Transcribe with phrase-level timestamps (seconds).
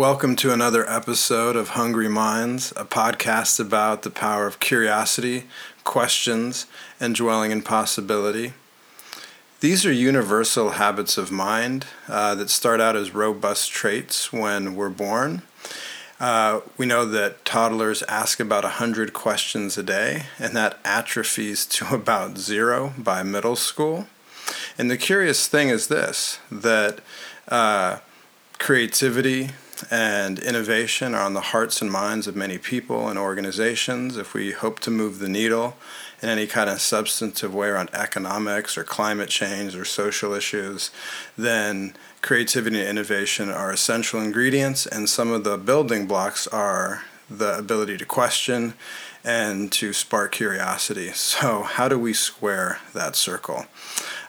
[0.00, 5.44] Welcome to another episode of Hungry Minds, a podcast about the power of curiosity,
[5.84, 6.64] questions,
[6.98, 8.54] and dwelling in possibility.
[9.60, 14.88] These are universal habits of mind uh, that start out as robust traits when we're
[14.88, 15.42] born.
[16.18, 21.86] Uh, we know that toddlers ask about 100 questions a day, and that atrophies to
[21.94, 24.06] about zero by middle school.
[24.78, 27.00] And the curious thing is this that
[27.48, 27.98] uh,
[28.58, 29.50] creativity,
[29.90, 34.16] and innovation are on the hearts and minds of many people and organizations.
[34.16, 35.76] If we hope to move the needle
[36.22, 40.90] in any kind of substantive way around economics or climate change or social issues,
[41.36, 47.56] then creativity and innovation are essential ingredients, and some of the building blocks are the
[47.56, 48.74] ability to question
[49.24, 51.10] and to spark curiosity.
[51.12, 53.66] So, how do we square that circle?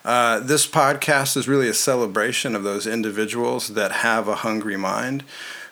[0.03, 5.23] Uh, this podcast is really a celebration of those individuals that have a hungry mind,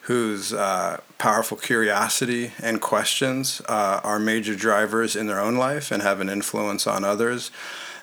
[0.01, 6.03] whose uh, powerful curiosity and questions uh, are major drivers in their own life and
[6.03, 7.51] have an influence on others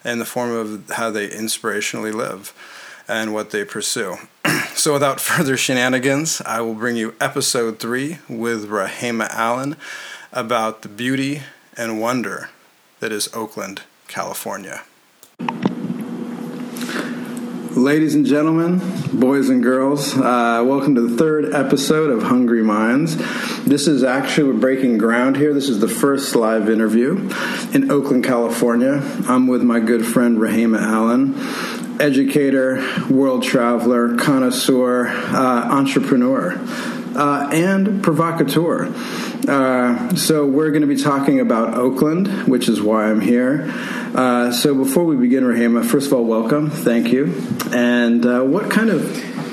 [0.04, 2.52] in the form of how they inspirationally live
[3.08, 4.16] and what they pursue.
[4.74, 9.76] so, without further shenanigans, I will bring you episode three with Rehema Allen
[10.32, 11.42] about the beauty
[11.76, 12.50] and wonder
[12.98, 14.82] that is Oakland, California.
[17.76, 18.80] Ladies and gentlemen,
[19.12, 23.18] boys and girls, uh, welcome to the third episode of Hungry Minds.
[23.66, 25.52] This is actually, we're breaking ground here.
[25.52, 27.28] This is the first live interview
[27.74, 29.02] in Oakland, California.
[29.28, 36.58] I'm with my good friend Rehema Allen, educator, world traveler, connoisseur, uh, entrepreneur,
[37.14, 38.86] uh, and provocateur.
[39.48, 43.72] Uh, so, we're going to be talking about Oakland, which is why I'm here.
[44.16, 46.70] Uh, so before we begin, Rehema, first of all, welcome.
[46.70, 47.34] Thank you.
[47.70, 49.02] And uh, what kind of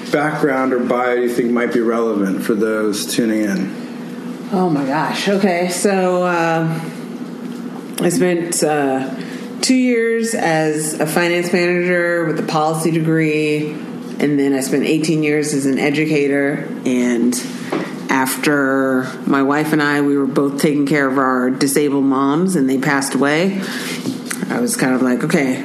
[0.10, 4.50] background or bio do you think might be relevant for those tuning in?
[4.54, 5.28] Oh my gosh.
[5.28, 6.80] Okay, so uh,
[8.00, 9.14] I spent uh,
[9.62, 15.24] two years as a finance manager with a policy degree, and then I spent 18
[15.24, 16.70] years as an educator.
[16.86, 17.34] And
[18.14, 22.70] after my wife and I, we were both taking care of our disabled moms, and
[22.70, 23.60] they passed away.
[24.50, 25.64] I was kind of like, okay,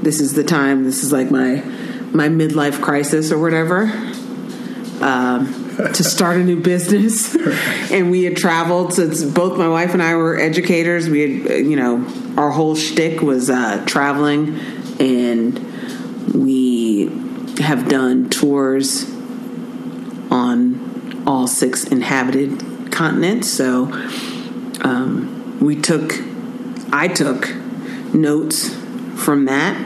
[0.00, 0.84] this is the time.
[0.84, 1.56] This is like my
[2.12, 3.86] my midlife crisis or whatever.
[5.00, 7.34] Um, to start a new business,
[7.90, 8.94] and we had traveled.
[8.94, 13.22] Since both my wife and I were educators, we had, you know, our whole shtick
[13.22, 14.56] was uh, traveling,
[15.00, 15.58] and
[16.32, 17.06] we
[17.60, 19.04] have done tours
[20.30, 20.87] on
[21.28, 23.48] all six inhabited continents.
[23.48, 23.84] So
[24.80, 26.14] um, we took,
[26.90, 27.54] I took
[28.14, 28.74] notes
[29.16, 29.76] from that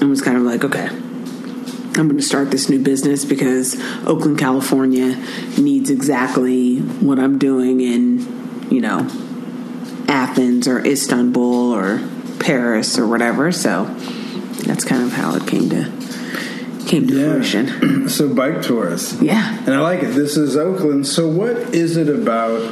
[0.00, 4.38] and was kind of like, okay, I'm going to start this new business because Oakland,
[4.38, 5.16] California
[5.58, 9.00] needs exactly what I'm doing in, you know,
[10.08, 12.00] Athens or Istanbul or
[12.40, 13.52] Paris or whatever.
[13.52, 13.84] So
[14.64, 15.97] that's kind of how it came to
[16.88, 17.32] came to yeah.
[17.32, 18.08] fruition.
[18.08, 19.20] so bike tours.
[19.22, 19.58] Yeah.
[19.58, 20.12] And I like it.
[20.14, 21.06] This is Oakland.
[21.06, 22.62] So what is it about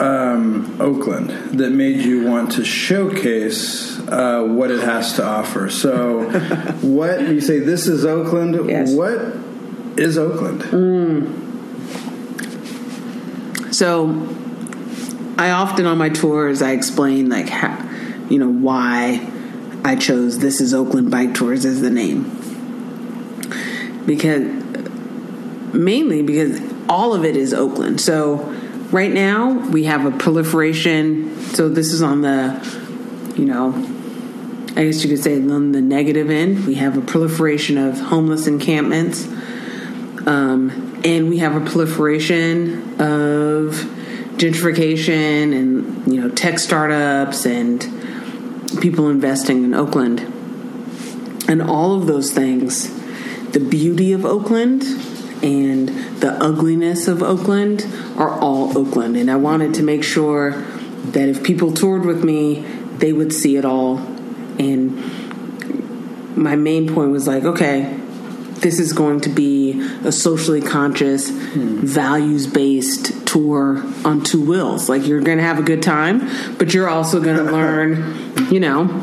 [0.00, 5.70] um, Oakland that made you want to showcase uh, what it has to offer.
[5.70, 6.24] So,
[6.82, 7.60] what you say?
[7.60, 8.68] This is Oakland.
[8.68, 8.92] Yes.
[8.92, 9.36] What
[9.96, 10.62] is Oakland?
[10.62, 11.42] Mm.
[13.72, 14.28] So,
[15.38, 17.88] I often on my tours I explain like how,
[18.28, 19.30] you know, why
[19.84, 22.43] I chose "This Is Oakland Bike Tours" as the name
[24.06, 24.42] because
[25.74, 28.00] mainly because all of it is Oakland.
[28.00, 28.36] So
[28.90, 31.36] right now we have a proliferation.
[31.40, 33.72] So this is on the, you know,
[34.76, 38.48] I guess you could say on the negative end, we have a proliferation of homeless
[38.48, 39.24] encampments,
[40.26, 43.74] um, and we have a proliferation of
[44.36, 47.82] gentrification and you know tech startups and
[48.80, 50.20] people investing in Oakland,
[51.48, 52.90] and all of those things.
[53.54, 54.82] The beauty of Oakland
[55.42, 55.88] and
[56.20, 57.86] the ugliness of Oakland
[58.16, 62.60] are all Oakland, and I wanted to make sure that if people toured with me,
[62.98, 63.98] they would see it all
[64.58, 64.96] and
[66.36, 67.98] my main point was like, okay,
[68.56, 71.80] this is going to be a socially conscious, hmm.
[71.80, 74.88] values based tour on two wheels.
[74.88, 78.60] Like, you're going to have a good time, but you're also going to learn, you
[78.60, 79.02] know,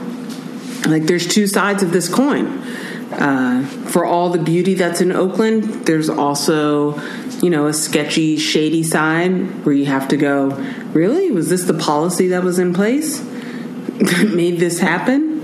[0.88, 2.64] like there's two sides of this coin.
[3.12, 7.00] Uh, for all the beauty that's in Oakland, there's also,
[7.42, 10.50] you know, a sketchy, shady side where you have to go,
[10.94, 11.30] really?
[11.32, 15.42] Was this the policy that was in place that made this happen?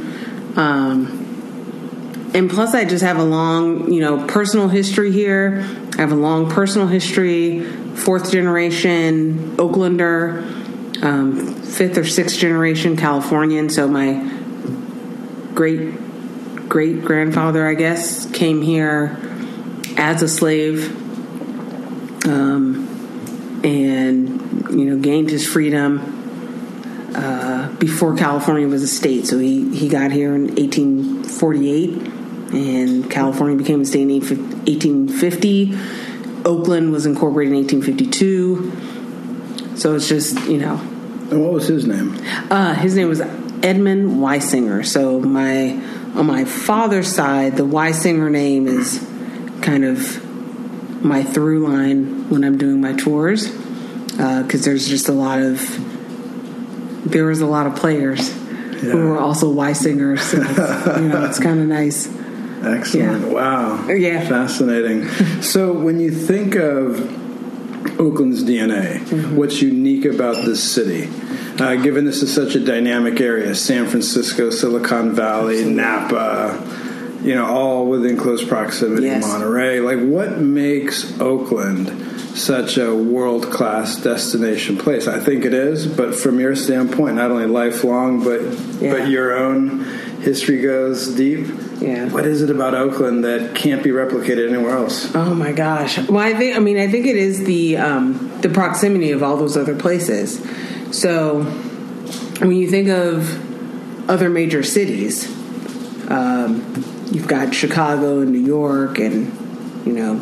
[0.56, 5.66] Um, and plus, I just have a long, you know, personal history here.
[5.98, 7.64] I have a long personal history,
[7.96, 13.70] fourth generation Oaklander, um, fifth or sixth generation Californian.
[13.70, 14.14] So my
[15.54, 15.94] great
[16.78, 19.18] great grandfather, I guess, came here
[19.98, 20.96] as a slave,
[22.28, 22.88] um,
[23.64, 26.00] and you know, gained his freedom
[27.16, 29.26] uh, before California was a state.
[29.26, 31.90] So he, he got here in 1848,
[32.54, 35.76] and California became a state in 1850.
[36.46, 39.78] Oakland was incorporated in 1852.
[39.78, 40.80] So it's just, you know.
[41.32, 42.16] And what was his name?
[42.52, 43.22] Uh, his name was
[43.64, 44.86] Edmund Weisinger.
[44.86, 48.98] So my on my father's side, the Weisinger name is
[49.62, 50.24] kind of
[51.06, 55.62] my through line when I'm doing my tours because uh, there's just a lot of
[57.10, 58.92] there was a lot of players yeah.
[58.92, 60.20] who were also Weisingers.
[60.20, 60.38] So
[61.00, 62.08] you know, it's kind of nice.
[62.64, 63.22] Excellent.
[63.22, 63.34] Yeah.
[63.34, 63.88] Wow.
[63.88, 64.28] Yeah.
[64.28, 65.08] Fascinating.
[65.42, 67.00] so when you think of
[68.00, 69.36] Oakland's DNA, mm-hmm.
[69.36, 71.10] what's unique about this city?
[71.60, 75.76] Uh, given this is such a dynamic area, San Francisco, Silicon Valley, Absolutely.
[75.76, 79.26] Napa, you know, all within close proximity, yes.
[79.26, 79.80] Monterey.
[79.80, 82.08] Like, what makes Oakland
[82.38, 85.08] such a world class destination place.
[85.08, 88.42] I think it is, but from your standpoint, not only lifelong, but
[88.80, 88.92] yeah.
[88.92, 89.80] but your own
[90.22, 91.48] history goes deep.
[91.80, 92.10] Yeah.
[92.10, 95.14] What is it about Oakland that can't be replicated anywhere else?
[95.16, 95.98] Oh my gosh.
[96.08, 99.38] Well, I think I mean I think it is the um, the proximity of all
[99.38, 100.40] those other places.
[100.92, 101.44] So
[102.40, 105.28] when you think of other major cities,
[106.10, 106.74] um,
[107.12, 110.16] you've got Chicago and New York, and you know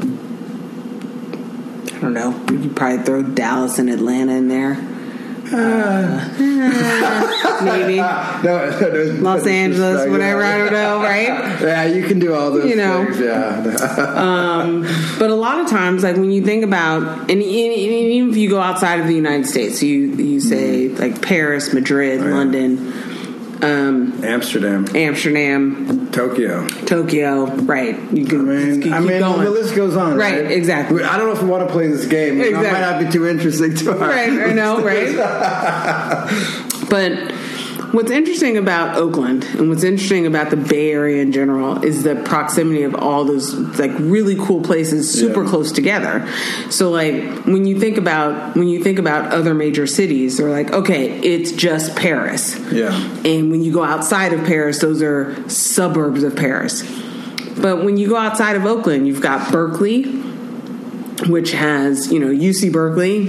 [1.95, 2.31] I don't know.
[2.51, 4.94] You could probably throw Dallas and Atlanta in there.
[5.51, 7.95] Uh, uh, maybe
[8.43, 10.43] no, Los Angeles, whatever.
[10.43, 11.55] I don't know, right?
[11.65, 12.69] Yeah, you can do all those.
[12.69, 13.57] You know, things, yeah.
[14.15, 14.81] um,
[15.17, 18.59] but a lot of times, like when you think about, and, even if you go
[18.59, 20.99] outside of the United States, you you say mm.
[20.99, 22.25] like Paris, Madrid, oh.
[22.25, 22.93] London
[23.61, 27.45] um, Amsterdam, Amsterdam, Tokyo, Tokyo.
[27.45, 27.99] Right.
[28.11, 28.41] You can.
[28.41, 30.17] I mean, keep, I mean the list goes on.
[30.17, 31.03] Right, right, Exactly.
[31.03, 32.39] I don't know if we want to play this game.
[32.39, 32.67] Exactly.
[32.67, 34.31] It might not be too interesting to our right.
[34.31, 34.81] I know.
[34.81, 35.15] Right.
[36.89, 37.33] but
[37.91, 42.15] What's interesting about Oakland and what's interesting about the Bay Area in general is the
[42.15, 45.49] proximity of all those like really cool places super yeah.
[45.49, 46.27] close together.
[46.69, 50.71] So like when you think about when you think about other major cities, they're like,
[50.71, 52.57] okay, it's just Paris.
[52.71, 52.93] Yeah.
[53.23, 56.83] And when you go outside of Paris, those are suburbs of Paris.
[57.57, 60.03] But when you go outside of Oakland, you've got Berkeley,
[61.27, 63.27] which has, you know, UC Berkeley,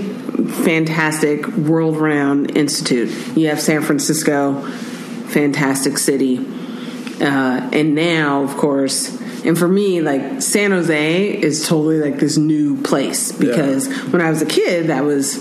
[0.64, 3.08] fantastic, world renowned institute.
[3.36, 4.60] You have San Francisco,
[5.28, 6.38] fantastic city.
[7.20, 12.36] Uh, and now, of course, and for me, like San Jose is totally like this
[12.36, 13.94] new place because yeah.
[14.10, 15.36] when I was a kid, that was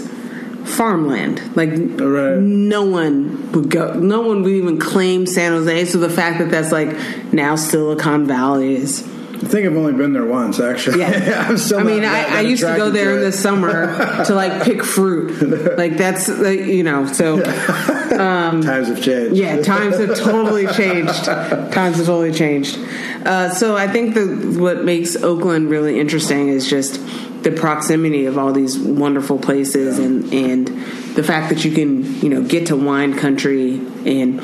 [0.65, 1.55] farmland.
[1.55, 2.37] Like right.
[2.37, 5.85] no one would go, no one would even claim San Jose.
[5.85, 6.95] So the fact that that's like
[7.33, 9.01] now Silicon Valley is
[9.45, 11.01] I think I've only been there once, actually.
[11.01, 11.77] Yeah, I'm still.
[11.77, 14.83] I mean, I, I, used to go there to in the summer to like pick
[14.83, 15.77] fruit.
[15.77, 17.05] Like that's like, you know.
[17.05, 19.35] So um, times have changed.
[19.35, 21.25] Yeah, times have totally changed.
[21.25, 22.79] Times have totally changed.
[23.23, 26.99] Uh, so I think the what makes Oakland really interesting is just
[27.43, 30.05] the proximity of all these wonderful places yeah.
[30.05, 30.67] and and
[31.15, 33.75] the fact that you can you know get to wine country
[34.07, 34.41] and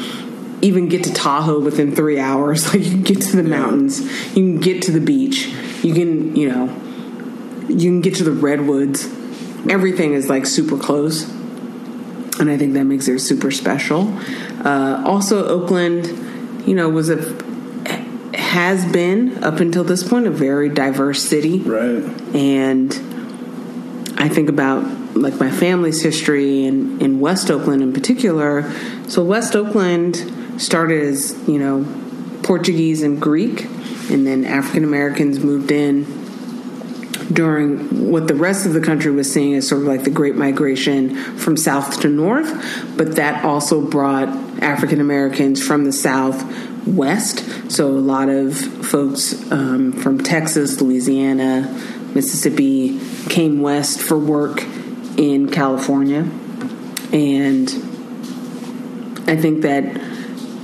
[0.62, 2.66] even get to Tahoe within three hours.
[2.74, 4.02] Like you can get to the mountains,
[4.36, 5.48] you can get to the beach,
[5.84, 6.66] you can you know
[7.68, 9.06] you can get to the redwoods.
[9.70, 11.30] Everything is like super close,
[12.40, 14.18] and I think that makes it super special.
[14.66, 16.08] Uh, also, Oakland,
[16.68, 17.18] you know, was a
[18.36, 22.04] has been up until this point a very diverse city, right?
[22.36, 22.92] And
[24.18, 28.72] I think about like my family's history and in West Oakland in particular.
[29.08, 31.86] So West Oakland started as you know
[32.44, 33.64] Portuguese and Greek,
[34.10, 36.06] and then African Americans moved in
[37.34, 40.36] during what the rest of the country was seeing as sort of like the Great
[40.36, 44.28] Migration from south to north, but that also brought
[44.62, 46.44] African Americans from the south
[46.86, 47.72] west.
[47.72, 51.62] So a lot of folks um, from Texas, Louisiana,
[52.14, 53.00] Mississippi
[53.30, 54.64] came west for work
[55.18, 56.30] in California,
[57.14, 57.70] and
[59.28, 60.11] I think that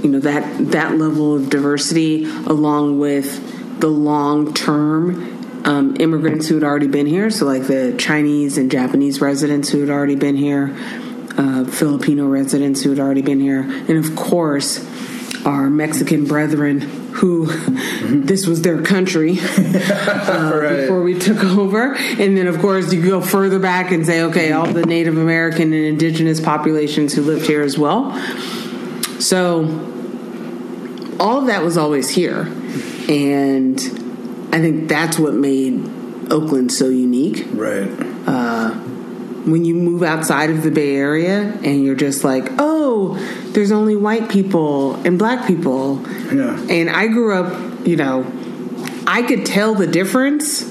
[0.04, 5.34] you know that that level of diversity, along with the long term
[5.66, 9.82] um, immigrants who had already been here, so like the Chinese and Japanese residents who
[9.82, 10.76] had already been here,
[11.38, 14.86] uh, Filipino residents who had already been here, and of course
[15.46, 17.46] our Mexican brethren who
[18.04, 20.82] this was their country uh, Right.
[20.82, 21.96] before we took over.
[21.96, 25.74] And then, of course, you go further back and say, okay, all the Native American
[25.74, 28.12] and indigenous populations who lived here as well.
[29.20, 29.64] So,
[31.20, 32.42] all of that was always here.
[33.10, 33.80] And
[34.52, 35.90] I think that's what made
[36.32, 37.90] Oakland so unique Right.
[38.28, 38.72] Uh,
[39.46, 43.16] when you move outside of the Bay Area and you're just like, oh,
[43.54, 46.06] there's only white people and black people.
[46.34, 46.60] Yeah.
[46.70, 48.26] And I grew up, you know,
[49.08, 50.70] I could tell the difference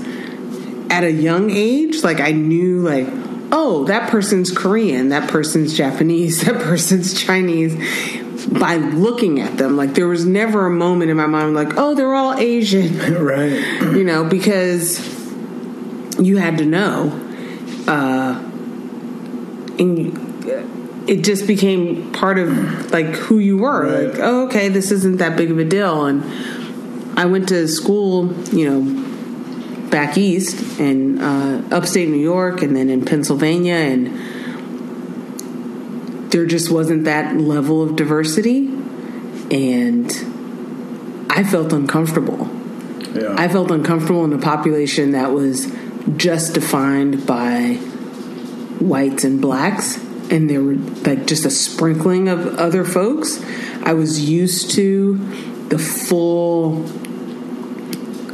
[0.91, 2.05] at a young age.
[2.05, 3.07] Like, I knew, like,
[3.51, 7.75] oh, that person's Korean, that person's Japanese, that person's Chinese
[8.53, 9.77] by looking at them.
[9.77, 13.61] Like, there was never a moment in my mind, like, oh, they're all Asian Right.
[13.95, 15.01] you know, because
[16.19, 17.23] you had to know.
[17.87, 18.43] Uh,
[19.79, 20.27] and
[21.09, 23.85] it just became part of like who you were.
[23.85, 24.15] Right.
[24.15, 26.07] Like, oh, okay, this isn't that big of a deal.
[26.07, 26.25] And
[27.19, 32.91] I went to school, you know, back east and uh, upstate New York and then
[32.91, 34.09] in Pennsylvania, and
[36.37, 38.67] there just wasn't that level of diversity.
[39.51, 40.11] And
[41.31, 42.47] I felt uncomfortable.
[43.15, 43.35] Yeah.
[43.39, 45.73] I felt uncomfortable in a population that was
[46.19, 47.77] just defined by
[48.81, 49.97] whites and blacks,
[50.31, 53.43] and there were like just a sprinkling of other folks.
[53.83, 55.17] I was used to
[55.69, 56.83] the full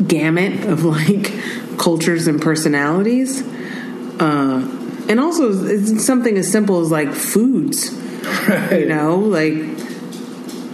[0.03, 1.33] gamut of like
[1.79, 3.43] cultures and personalities.
[4.21, 7.99] Uh, and also, it's something as simple as like foods.
[8.71, 9.55] You know, like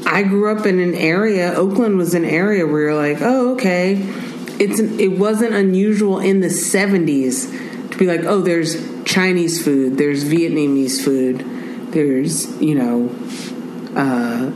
[0.06, 1.52] I grew up in an area.
[1.54, 3.94] Oakland was an area where you're like, oh, okay.
[4.58, 9.98] It's an, it wasn't unusual in the '70s to be like, oh, there's Chinese food,
[9.98, 11.44] there's Vietnamese food,
[11.92, 13.08] there's you know,
[13.94, 14.50] uh,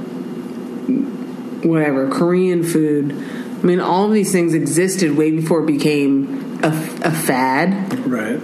[1.66, 3.12] whatever Korean food.
[3.12, 8.40] I mean, all of these things existed way before it became a, a fad right.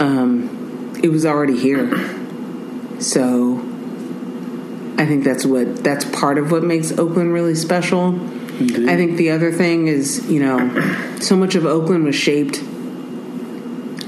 [0.00, 0.53] um,
[1.04, 1.90] it was already here.
[2.98, 3.58] So
[4.96, 8.14] I think that's what that's part of what makes Oakland really special.
[8.58, 8.88] Indeed.
[8.88, 12.58] I think the other thing is, you know, so much of Oakland was shaped,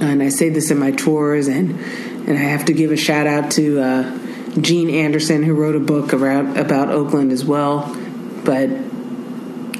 [0.00, 1.78] and I say this in my tours, and
[2.28, 4.18] and I have to give a shout out to uh,
[4.58, 7.94] Gene Anderson who wrote a book about about Oakland as well.
[8.42, 8.70] But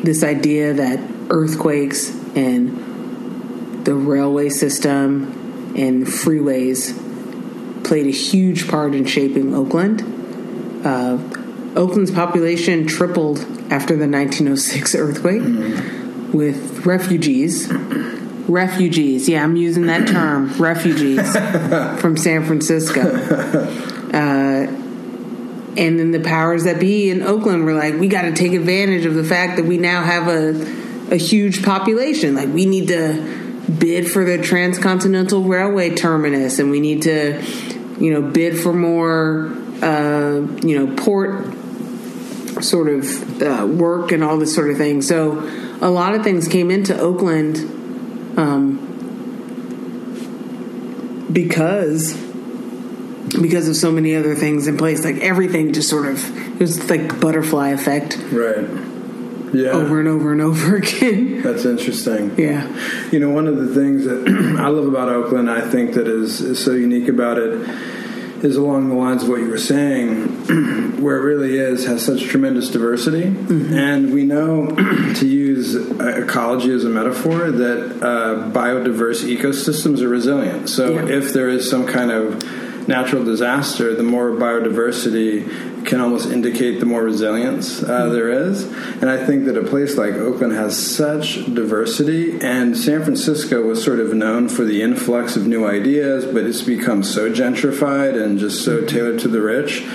[0.04, 7.05] this idea that earthquakes and the railway system and freeways
[7.86, 10.02] played a huge part in shaping Oakland.
[10.84, 11.18] Uh,
[11.76, 13.38] Oakland's population tripled
[13.70, 15.42] after the 1906 earthquake
[16.32, 17.70] with refugees.
[18.48, 21.32] Refugees, yeah, I'm using that term, refugees
[22.00, 23.82] from San Francisco.
[24.06, 24.72] Uh,
[25.76, 29.04] and then the powers that be in Oakland were like, we got to take advantage
[29.04, 32.34] of the fact that we now have a, a huge population.
[32.34, 33.46] Like, we need to
[33.78, 37.42] bid for the transcontinental railway terminus, and we need to,
[37.98, 39.48] you know, bid for more,
[39.82, 41.46] uh, you know, port
[42.62, 45.02] sort of uh, work and all this sort of thing.
[45.02, 45.40] So,
[45.80, 47.58] a lot of things came into Oakland
[48.38, 48.82] um,
[51.30, 52.14] because
[53.40, 55.04] because of so many other things in place.
[55.04, 58.66] Like everything just sort of it was like butterfly effect Right.
[59.52, 59.70] Yeah.
[59.70, 61.42] over and over and over again.
[61.42, 62.34] That's interesting.
[62.38, 62.66] yeah.
[63.10, 64.26] You know, one of the things that
[64.60, 67.52] I love about Oakland, I think that is, is so unique about it,
[68.44, 72.22] is along the lines of what you were saying, where it really is has such
[72.24, 74.66] tremendous diversity, and we know
[75.16, 80.68] to use ecology as a metaphor that uh, biodiverse ecosystems are resilient.
[80.68, 81.06] So Yeah.
[81.16, 82.42] if there is some kind of
[82.88, 88.64] natural disaster, the more biodiversity can almost indicate the more resilience uh, there is.
[89.00, 93.82] And I think that a place like Oakland has such diversity, and San Francisco was
[93.82, 98.38] sort of known for the influx of new ideas, but it's become so gentrified and
[98.38, 99.86] just so tailored to the rich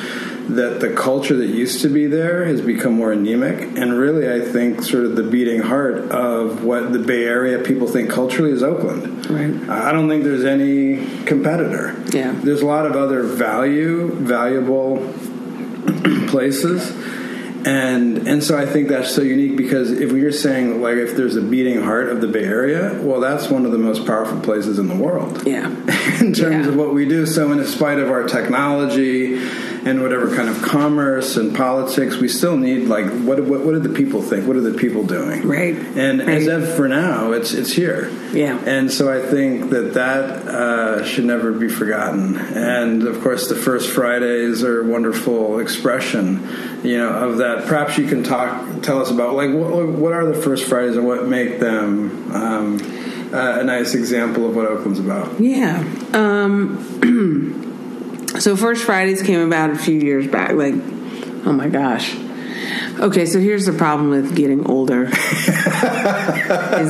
[0.55, 4.39] that the culture that used to be there has become more anemic and really i
[4.45, 8.61] think sort of the beating heart of what the bay area people think culturally is
[8.63, 9.69] oakland Right.
[9.69, 12.31] i don't think there's any competitor Yeah.
[12.43, 14.97] there's a lot of other value valuable
[16.27, 16.91] places
[17.63, 21.35] and and so I think that's so unique because if we're saying like if there's
[21.35, 24.79] a beating heart of the Bay Area, well, that's one of the most powerful places
[24.79, 25.67] in the world Yeah.
[26.19, 26.67] in terms Yeah.
[26.69, 27.27] of what we do.
[27.27, 29.39] So, in spite of our technology
[29.85, 33.79] and whatever kind of commerce and politics, we still need like what what, what do
[33.79, 34.47] the people think?
[34.47, 35.47] What are the people doing?
[35.47, 35.75] Right.
[35.75, 38.11] And as of for now, it's it's here.
[38.33, 38.57] Yeah.
[38.65, 42.37] And so I think that that uh, should never be forgotten.
[42.37, 46.47] And of course, the first Fridays are a wonderful expression,
[46.83, 50.13] you know, of that that, perhaps you can talk, tell us about like what, what
[50.13, 52.79] are the First Fridays and what make them um,
[53.33, 55.39] uh, a nice example of what Oakland's about.
[55.39, 55.79] Yeah.
[56.13, 57.57] Um,
[58.39, 60.51] so First Fridays came about a few years back.
[60.53, 60.75] Like,
[61.45, 62.15] oh my gosh.
[62.99, 65.13] Okay, so here's the problem with getting older is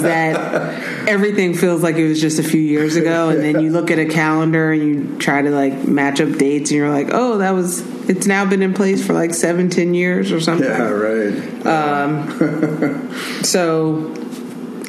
[0.02, 3.92] that everything feels like it was just a few years ago, and then you look
[3.92, 7.38] at a calendar and you try to like match up dates, and you're like, oh,
[7.38, 10.68] that was it's now been in place for like seven, ten years or something.
[10.68, 11.66] Yeah, right.
[11.66, 14.08] Um, so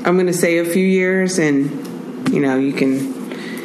[0.04, 3.21] I'm going to say a few years, and you know, you can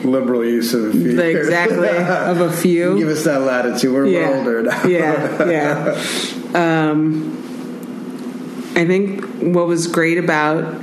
[0.08, 1.20] liberal use of a few.
[1.20, 2.98] exactly of a few.
[2.98, 3.94] Give us that latitude.
[3.94, 4.30] We're, yeah.
[4.30, 4.84] older now.
[4.86, 5.48] yeah,
[6.54, 6.90] yeah.
[6.90, 7.38] Um,
[8.76, 10.82] I think what was great about,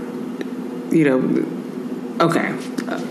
[0.90, 2.49] you know, okay,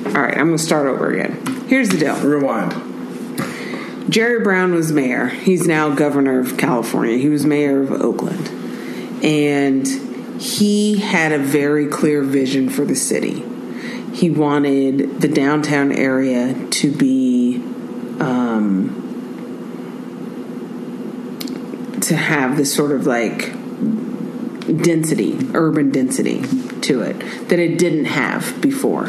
[0.07, 1.65] all right, I'm going to start over again.
[1.67, 2.15] Here's the deal.
[2.17, 2.91] Rewind.
[4.11, 5.27] Jerry Brown was mayor.
[5.27, 7.17] He's now governor of California.
[7.17, 8.49] He was mayor of Oakland.
[9.23, 9.87] And
[10.41, 13.43] he had a very clear vision for the city.
[14.13, 17.57] He wanted the downtown area to be
[18.19, 18.99] um,
[22.01, 23.51] to have this sort of like
[24.81, 26.41] density, urban density
[26.81, 29.05] to it that it didn't have before.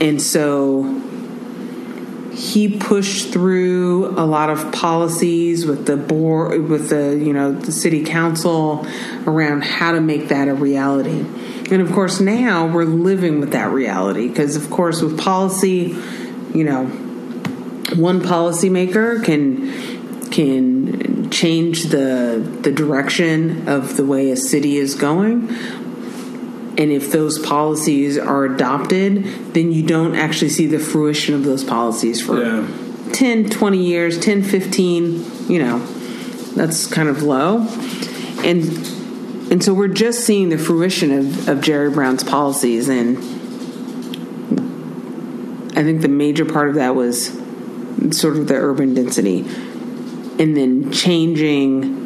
[0.00, 1.02] And so
[2.36, 7.72] he pushed through a lot of policies with the board with the you know the
[7.72, 8.86] city council
[9.26, 11.24] around how to make that a reality
[11.70, 15.96] and of course now we're living with that reality because of course with policy
[16.54, 16.86] you know
[17.96, 25.48] one policymaker can can change the the direction of the way a city is going
[26.78, 31.64] and if those policies are adopted, then you don't actually see the fruition of those
[31.64, 32.66] policies for Yeah.
[33.12, 35.78] 10, 20 years, 10, 15, you know,
[36.54, 37.66] that's kind of low.
[38.44, 38.62] And
[39.50, 43.18] and so we're just seeing the fruition of, of Jerry Brown's policies and
[45.76, 47.26] I think the major part of that was
[48.10, 49.40] sort of the urban density
[50.38, 52.04] and then changing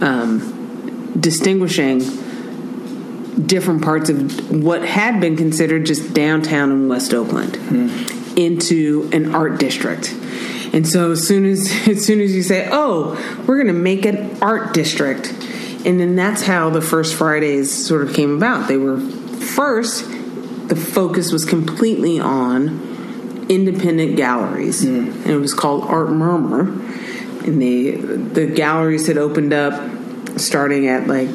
[0.00, 2.00] um, distinguishing
[3.46, 7.56] different parts of what had been considered just downtown in West Oakland
[8.36, 10.12] into an art district.
[10.72, 13.14] And so as soon as as soon as you say, "Oh,
[13.46, 15.32] we're going to make an art district,"
[15.84, 18.68] and then that's how the first Fridays sort of came about.
[18.68, 20.04] They were first
[20.68, 26.60] the focus was completely on independent galleries, and it was called Art Murmur.
[27.44, 29.80] And they the galleries had opened up
[30.38, 31.30] starting at like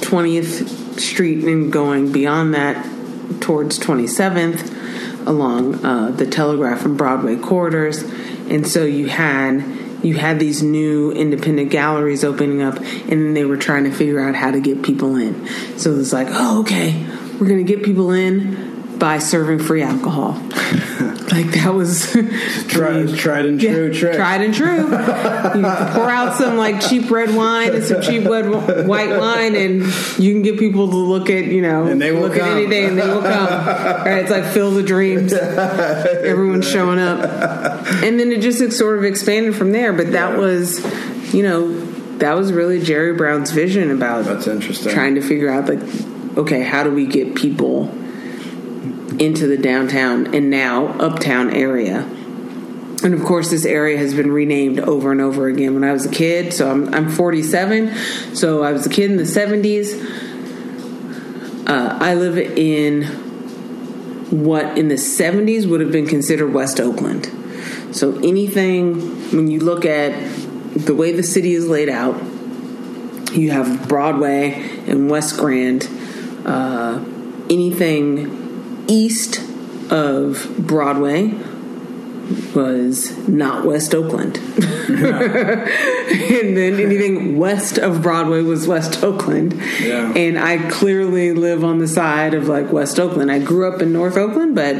[0.00, 2.84] 20th Street and going beyond that
[3.40, 8.02] towards 27th along uh, the Telegraph and Broadway corridors.
[8.48, 9.60] And so you had
[10.02, 14.34] you had these new independent galleries opening up, and they were trying to figure out
[14.34, 15.46] how to get people in.
[15.78, 17.04] So it's like, oh, okay,
[17.40, 20.40] we're going to get people in by serving free alcohol.
[21.32, 22.12] like that was
[22.68, 24.16] Tried, tried and yeah, true trick.
[24.16, 24.76] Tried and true.
[24.76, 25.62] you
[25.94, 28.48] pour out some like cheap red wine and some cheap red
[28.86, 29.82] white wine, and
[30.18, 32.56] you can get people to look at you know And they will look at come.
[32.58, 33.66] anything, and they will come.
[33.66, 34.18] right?
[34.22, 35.32] It's like Field of Dreams.
[35.32, 37.20] Everyone's showing up,
[38.02, 39.92] and then it just sort of expanded from there.
[39.92, 40.78] But that was,
[41.34, 41.68] you know,
[42.18, 44.92] that was really Jerry Brown's vision about That's interesting.
[44.92, 45.80] trying to figure out like,
[46.36, 47.86] okay, how do we get people
[49.18, 52.08] into the downtown and now uptown area?
[53.02, 55.74] And of course, this area has been renamed over and over again.
[55.74, 57.94] When I was a kid, so I'm, I'm 47,
[58.34, 60.26] so I was a kid in the 70s.
[61.68, 63.04] Uh, I live in
[64.30, 67.30] what in the 70s would have been considered West Oakland.
[67.92, 70.12] So anything, when you look at
[70.74, 72.20] the way the city is laid out,
[73.32, 74.54] you have Broadway
[74.86, 75.88] and West Grand.
[76.44, 77.04] Uh,
[77.48, 78.47] anything
[78.88, 79.40] east
[79.90, 81.34] of Broadway
[82.54, 84.36] was not West Oakland.
[84.88, 89.54] and then anything west of Broadway was West Oakland.
[89.80, 90.12] Yeah.
[90.14, 93.30] And I clearly live on the side of like West Oakland.
[93.30, 94.76] I grew up in North Oakland, but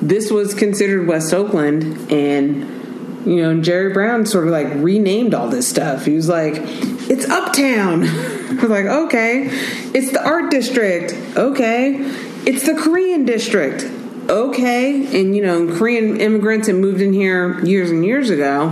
[0.00, 2.80] this was considered West Oakland and
[3.26, 6.04] you know, and Jerry Brown sort of like renamed all this stuff.
[6.04, 9.48] He was like, "It's Uptown." I was like, "Okay."
[9.94, 11.14] It's the Art District.
[11.36, 12.31] Okay.
[12.44, 13.84] It's the Korean District.
[14.28, 15.20] Okay.
[15.20, 18.70] And you know, Korean immigrants had moved in here years and years ago.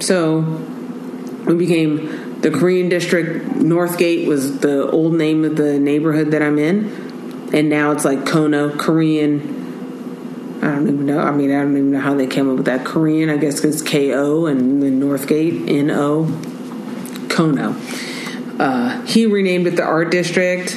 [0.00, 0.40] So
[1.46, 3.44] we became the Korean District.
[3.46, 7.50] Northgate was the old name of the neighborhood that I'm in.
[7.52, 9.60] And now it's like Kono Korean
[10.62, 11.20] I don't even know.
[11.20, 12.84] I mean, I don't even know how they came up with that.
[12.84, 16.26] Korean, I guess, because K O and then Northgate N O.
[17.28, 17.74] Kono.
[18.60, 20.76] Uh, he renamed it the Art District.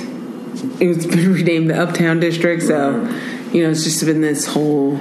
[0.80, 2.64] It was been renamed the Uptown District.
[2.64, 3.02] So,
[3.52, 5.00] you know, it's just been this whole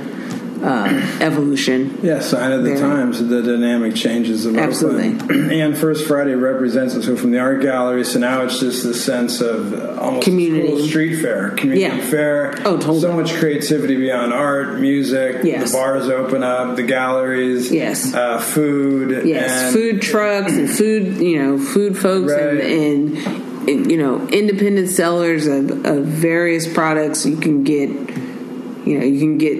[0.62, 1.98] uh, evolution.
[2.04, 5.14] Yeah, sign of the times, the dynamic changes of Absolutely.
[5.14, 5.52] Oakland.
[5.62, 7.02] And First Friday represents it.
[7.02, 10.86] So from the art gallery, so now it's just the sense of almost Community.
[10.86, 12.00] street fair, community Yeah.
[12.00, 12.54] fair.
[12.64, 13.00] Oh, totally.
[13.00, 15.40] So much creativity beyond art, music.
[15.42, 15.72] Yes.
[15.72, 17.72] The bars open up, the galleries.
[17.72, 18.14] Yes.
[18.14, 19.26] Uh, food.
[19.26, 22.60] Yes, food trucks and food, you know, food folks Right.
[22.60, 27.24] and, and, you know, independent sellers of, of various products.
[27.26, 29.56] You can get, you know, you can get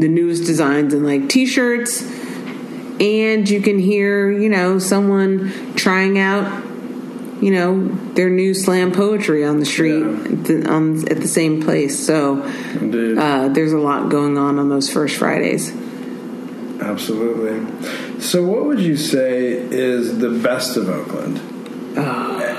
[0.00, 2.02] the newest designs in like t-shirts
[3.00, 6.64] and you can hear, you know, someone trying out,
[7.42, 10.32] you know, their new slam poetry on the street Yeah.
[10.32, 11.98] at, the, on, at the same place.
[12.04, 15.70] So uh, there's a lot going on on those first Fridays.
[16.80, 18.20] Absolutely.
[18.20, 21.38] So, what would you say is the best of Oakland?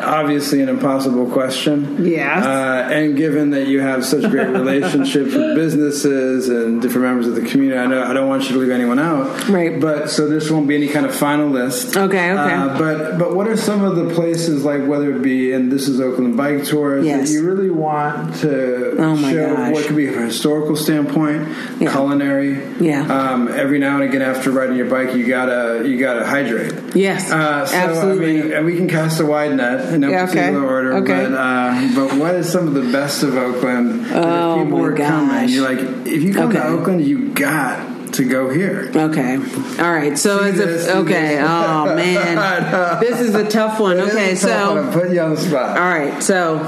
[0.06, 2.06] Obviously, an impossible question.
[2.06, 2.46] Yes.
[2.46, 7.36] Uh, and given that you have such great relationships with businesses and different members of
[7.36, 9.48] the community, I know I don't want you to leave anyone out.
[9.50, 9.80] Right.
[9.80, 11.96] But so this won't be any kind of final list.
[11.98, 12.54] Okay, okay.
[12.54, 15.88] Uh, but but what are some of the places like whether it be and this
[15.88, 17.28] is Oakland Bike Tours Yes.
[17.30, 19.74] that you really want to Oh show gosh.
[19.74, 21.48] what could be from a historical standpoint,
[21.80, 21.92] Yeah.
[21.92, 22.62] culinary.
[22.80, 23.02] Yeah.
[23.08, 26.74] Um, every now and again after riding your bike, you gotta you gotta hydrate.
[26.94, 28.40] Yes, Uh, so, absolutely.
[28.40, 30.34] I mean, and we can cast a wide net in no Yeah, okay.
[30.34, 30.94] particular order.
[30.98, 31.26] Okay.
[31.26, 34.06] But, uh, but what is some of the best of Oakland?
[34.12, 38.14] Oh, if people my are coming, you're like, if you come to Oakland, you got
[38.14, 38.92] to go here.
[38.96, 39.36] Okay.
[39.36, 40.18] All right.
[40.18, 41.36] So See this, a okay.
[41.36, 41.46] this.
[41.50, 44.00] Oh man, this is a tough one.
[44.00, 44.32] Okay.
[44.34, 45.78] It tough So I'm putting you on the spot.
[45.78, 46.22] all right.
[46.24, 46.62] So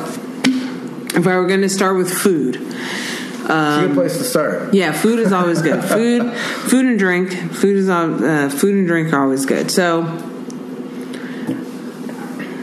[0.43, 4.73] if I were going to start with food, it's a good place to start.
[4.73, 5.81] yeah, food is always good.
[5.85, 7.31] Food, food and drink.
[7.53, 9.71] Food is al- uh, food and drink are always good.
[9.71, 10.03] So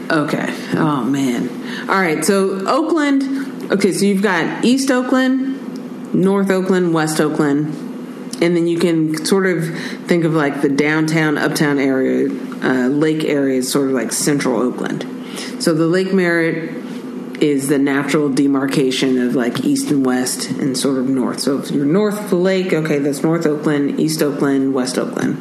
[0.09, 0.53] okay.
[0.73, 1.49] Oh man.
[1.89, 2.23] All right.
[2.23, 3.71] So Oakland.
[3.71, 3.91] Okay.
[3.91, 7.67] So you've got East Oakland, North Oakland, West Oakland,
[8.41, 9.65] and then you can sort of
[10.07, 12.29] think of like the downtown, uptown area,
[12.63, 15.05] uh, lake area, is sort of like central Oakland.
[15.59, 16.83] So the Lake Merritt
[17.41, 21.39] is the natural demarcation of like east and west and sort of north.
[21.39, 25.37] So if you're north of the lake, okay, that's North Oakland, East Oakland, West Oakland.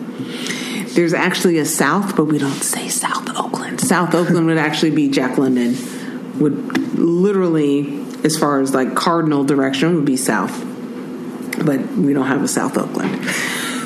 [0.94, 3.80] There's actually a south, but we don't say South Oakland.
[3.80, 5.76] South Oakland would actually be Jack London.
[6.40, 10.52] Would literally, as far as like cardinal direction, would be south.
[11.64, 13.24] But we don't have a South Oakland.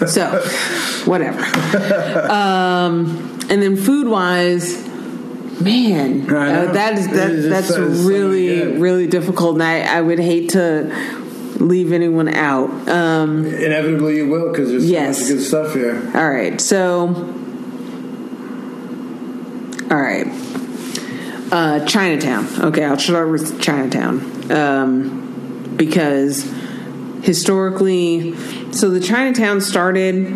[0.07, 0.41] So,
[1.07, 1.43] whatever.
[2.31, 4.87] Um, and then food wise,
[5.61, 11.18] man, uh, that is that, that's really really difficult, and I, I would hate to
[11.59, 12.71] leave anyone out.
[12.89, 15.19] Um, Inevitably, you will because there's Yes.
[15.19, 16.01] so much good stuff here.
[16.15, 17.35] all right, so
[19.91, 20.27] all right,
[21.51, 22.47] uh, Chinatown.
[22.61, 26.45] Okay, I'll start with Chinatown um, because
[27.23, 28.35] historically,
[28.73, 30.29] so the Chinatown started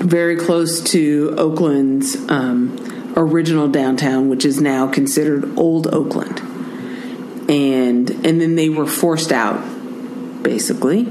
[0.00, 6.38] very close to Oakland's um, original downtown, which is now considered Old Oakland,
[7.50, 9.64] and and then they were forced out,
[10.42, 11.06] basically,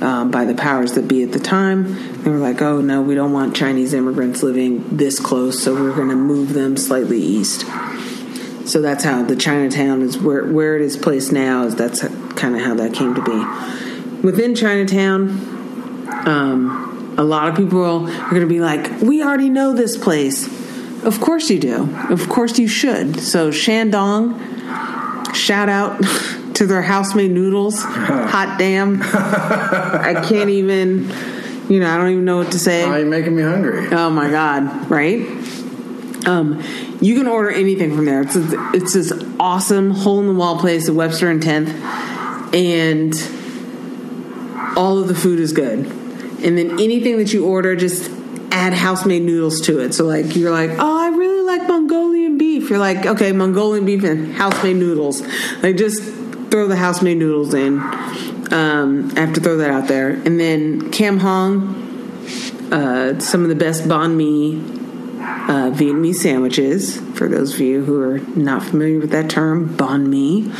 [0.00, 2.22] um, by the powers that be at the time.
[2.22, 5.94] They were like, "Oh no, we don't want Chinese immigrants living this close, so we're
[5.94, 7.66] going to move them slightly east."
[8.64, 11.64] So that's how the Chinatown is where where it is placed now.
[11.64, 14.22] Is that's kind of how that came to be.
[14.22, 15.28] Within Chinatown,
[16.26, 20.46] um, a lot of people are going to be like, "We already know this place."
[21.04, 21.88] Of course you do.
[22.10, 23.20] Of course you should.
[23.20, 24.34] So Shandong,
[25.32, 26.04] shout out
[26.58, 27.82] to their house-made noodles.
[27.84, 29.00] Hot damn!
[29.02, 31.08] I can't even.
[31.68, 32.86] You know, I don't even know what to say.
[32.86, 33.88] You're making me hungry.
[33.92, 34.90] Oh my god!
[34.90, 35.20] Right?
[36.26, 36.62] Um,
[37.00, 38.22] you can order anything from there.
[38.22, 41.70] It's it's this awesome hole in the wall place at Webster and Tenth,
[42.54, 43.14] and
[44.76, 45.78] all of the food is good.
[45.78, 48.10] And then anything that you order, just
[48.50, 49.94] add house made noodles to it.
[49.94, 52.70] So like you're like, oh, I really like Mongolian beef.
[52.70, 55.22] You're like, okay, Mongolian beef and house made noodles.
[55.62, 56.17] Like just
[56.50, 57.80] throw the house made noodles in.
[58.50, 60.10] Um, I have to throw that out there.
[60.10, 64.58] And then Cam Huong, uh, some of the best banh mi
[65.18, 66.98] uh, Vietnamese sandwiches.
[67.14, 70.50] For those of you who are not familiar with that term, banh mi.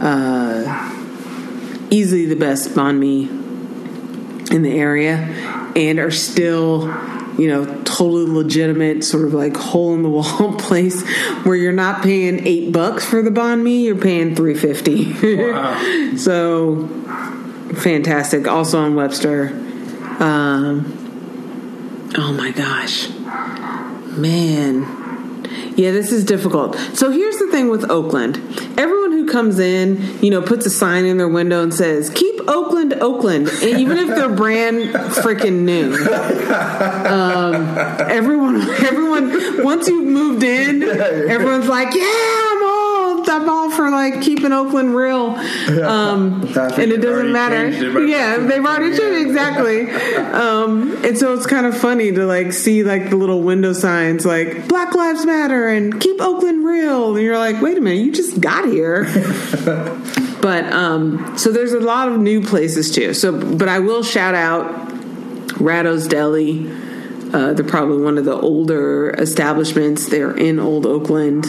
[0.00, 0.94] Uh,
[1.90, 3.28] easily the best banh mi
[4.54, 5.16] in the area,
[5.76, 6.88] and are still,
[7.38, 11.06] you know, totally legitimate, sort of like hole in the wall place
[11.44, 15.12] where you're not paying eight bucks for the banh mi, you're paying three fifty.
[15.52, 16.14] Wow.
[16.16, 16.88] so
[17.74, 18.48] fantastic.
[18.48, 19.48] Also on Webster.
[20.20, 20.94] Um,
[22.16, 23.08] oh my gosh,
[24.16, 24.97] man.
[25.76, 26.76] Yeah, this is difficult.
[26.94, 28.36] So here's the thing with Oakland.
[28.78, 32.48] Everyone who comes in, you know, puts a sign in their window and says, "Keep
[32.48, 35.92] Oakland, Oakland," and even if they're brand freaking new.
[37.08, 37.54] Um,
[38.10, 39.62] everyone, everyone.
[39.64, 42.47] Once you've moved in, everyone's like, "Yeah,
[43.46, 45.36] All, for like keeping Oakland real,"
[45.84, 47.68] um, and it doesn't matter.
[47.68, 49.90] Yeah, they've already changed exactly.
[50.32, 54.24] Um, and so it's kind of funny to like see like the little window signs
[54.24, 58.12] like Black Lives Matter and keep Oakland real, and you're like, wait a minute, you
[58.12, 59.04] just got here.
[60.40, 63.14] but um, so there's a lot of new places too.
[63.14, 64.88] So, but I will shout out
[65.60, 66.70] Ratto's Deli.
[67.32, 70.08] Uh, they're probably one of the older establishments.
[70.08, 71.46] They're in Old Oakland.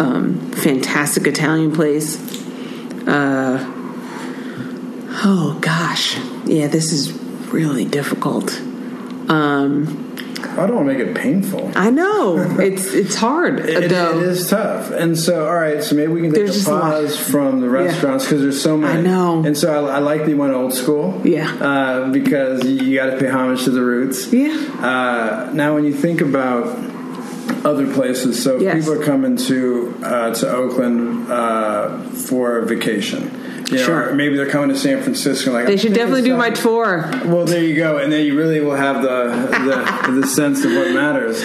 [0.00, 2.16] Um, fantastic Italian place.
[3.06, 3.58] Uh,
[5.22, 7.12] oh gosh, yeah, this is
[7.52, 8.50] really difficult.
[9.28, 10.10] Um,
[10.42, 11.70] I don't want to make it painful.
[11.74, 13.60] I know it's it's hard.
[13.70, 15.82] It, it is tough, and so all right.
[15.82, 18.60] So maybe we can take There's a just a pause from the restaurants because there's
[18.60, 18.98] so many.
[18.98, 19.44] I know.
[19.44, 21.20] and so I, I like the one old school.
[21.24, 21.52] Yeah.
[21.60, 24.32] uh, because you, you got to pay homage to the roots.
[24.32, 24.54] Yeah.
[24.80, 26.89] Uh, now, when you think about
[27.64, 28.84] other places, so Yes.
[28.86, 33.30] people are coming to uh, to Oakland uh, for a vacation.
[33.70, 34.14] You know, Sure.
[34.14, 35.52] maybe they're coming to San Francisco.
[35.52, 37.08] Like They should definitely do my tour.
[37.24, 40.72] well, there you go, and then you really will have the the, the sense of
[40.72, 41.40] what matters.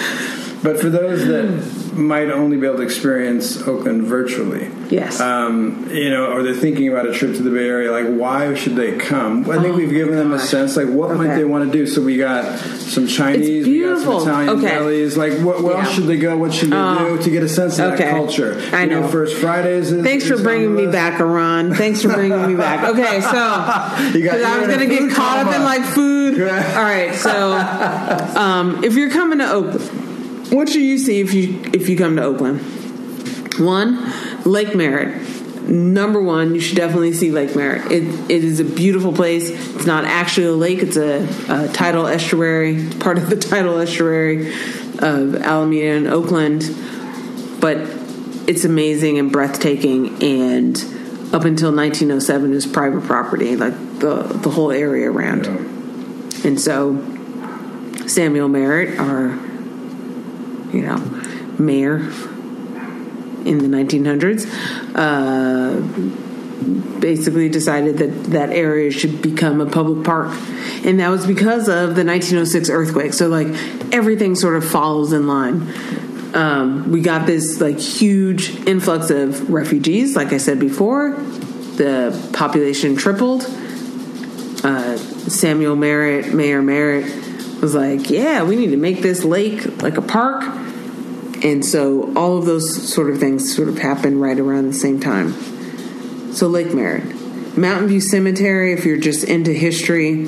[0.62, 5.20] But for those that might only be able to experience Oakland virtually, Yes.
[5.20, 8.54] um, you know, or they're thinking about a trip to the Bay Area, like why
[8.54, 9.48] should they come?
[9.50, 11.86] I think we've given them a sense, like what might Oh, they want to do.
[11.86, 14.76] So we got some Chinese, we got some Italian Okay.
[14.76, 15.16] delis.
[15.16, 16.36] Like what, where else should they go?
[16.36, 17.16] What should they Oh.
[17.16, 18.04] do to get a sense of Okay.
[18.04, 18.60] that culture?
[18.72, 19.08] I You know.
[19.08, 19.90] First Fridays.
[19.92, 21.74] Is, Thanks for bringing me back, Aran.
[21.74, 22.86] Thanks for bringing me back.
[22.96, 26.40] Okay, so because I was going to get caught up in like food.
[26.40, 27.08] All Right.
[27.08, 29.90] right, so um, if you're coming to Oakland,
[30.50, 32.60] what should you see if you if you come to Oakland?
[33.58, 34.12] One,
[34.44, 35.22] Lake Merritt.
[35.68, 37.90] Number one, you should definitely see Lake Merritt.
[37.90, 39.50] It, it is a beautiful place.
[39.50, 43.78] It's not actually a lake; it's a, a tidal estuary, It's part of the tidal
[43.78, 44.52] estuary
[45.00, 46.62] of Alameda and Oakland.
[47.60, 47.78] But
[48.46, 50.22] it's amazing and breathtaking.
[50.22, 50.76] And
[51.32, 55.46] up until 1907, it was private property, like the the whole area around.
[56.44, 56.96] And so
[58.06, 59.45] Samuel Merritt, our
[60.76, 60.98] you know
[61.58, 62.10] mayor
[63.46, 64.44] in the 1900s,
[64.96, 65.80] uh,
[67.00, 70.36] basically decided that that area should become a public park,
[70.84, 73.12] and that was because of the 1906 earthquake.
[73.12, 73.48] So like
[73.92, 75.72] everything sort of follows in line.
[76.34, 80.16] Um, we got this like huge influx of refugees.
[80.16, 83.44] Like I said before, the population tripled.
[84.64, 87.04] Uh, Samuel Merritt, Mayor Merritt,
[87.60, 90.65] was like, "Yeah, we need to make this lake like a park."
[91.42, 95.00] And so all of those sort of things sort of happen right around the same
[95.00, 95.32] time.
[96.32, 100.26] So Lake Merritt, Mountain View Cemetery, if you're just into history,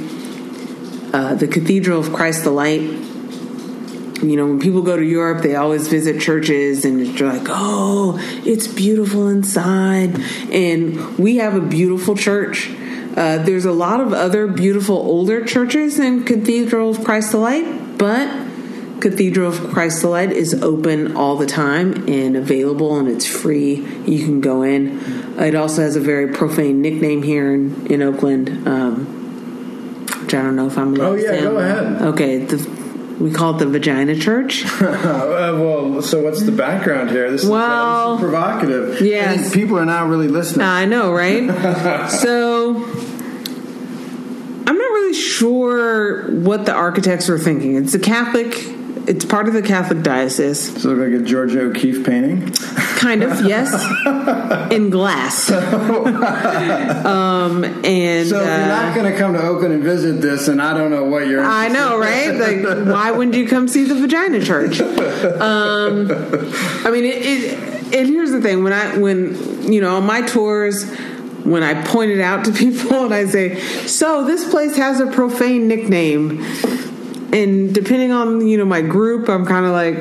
[1.13, 2.81] uh, the Cathedral of Christ the Light.
[2.81, 8.19] You know, when people go to Europe, they always visit churches and they're like, oh,
[8.45, 10.21] it's beautiful inside.
[10.53, 12.69] And we have a beautiful church.
[13.17, 17.99] Uh, there's a lot of other beautiful older churches than Cathedral of Christ the Light,
[17.99, 18.48] but
[19.01, 23.77] Cathedral of Christ the Light is open all the time and available, and it's free.
[24.07, 24.99] You can go in.
[25.39, 30.57] It also has a very profane nickname here in, in Oakland, um, which I don't
[30.57, 31.01] know if I'm.
[31.01, 32.03] Oh, yeah, go ahead.
[32.03, 32.57] Okay, the,
[33.21, 34.65] we call it the Vagina Church.
[34.89, 37.31] Uh, well, so what's the background here?
[37.31, 39.01] This is, uh, this is provocative.
[39.01, 39.51] yes.
[39.51, 40.67] I people are not really listening.
[40.67, 41.47] I know, right?
[42.11, 42.75] so
[44.67, 47.77] I'm not really sure what the architects were thinking.
[47.77, 48.78] It's a Catholic.
[49.09, 50.69] It's part of the Catholic diocese.
[50.69, 52.53] Does it look like a George O'Keeffe painting?
[52.99, 53.73] Kind of, yes.
[54.71, 55.51] In glass.
[57.07, 60.49] um, and So if you're uh, not going to come to Oakland and visit this,
[60.49, 61.43] and I don't know what you're.
[61.43, 62.35] I know, right?
[62.35, 64.79] Like, why wouldn't you come see the Vagina Church?
[64.81, 66.11] Um,
[66.85, 67.95] I mean, it, it.
[67.95, 70.85] And here's the thing: when I, when you know, on my tours,
[71.45, 75.07] when I point it out to people and I say, "So this place has a
[75.07, 76.45] profane nickname,"
[77.33, 79.97] and depending on you know my group, I'm kind of like,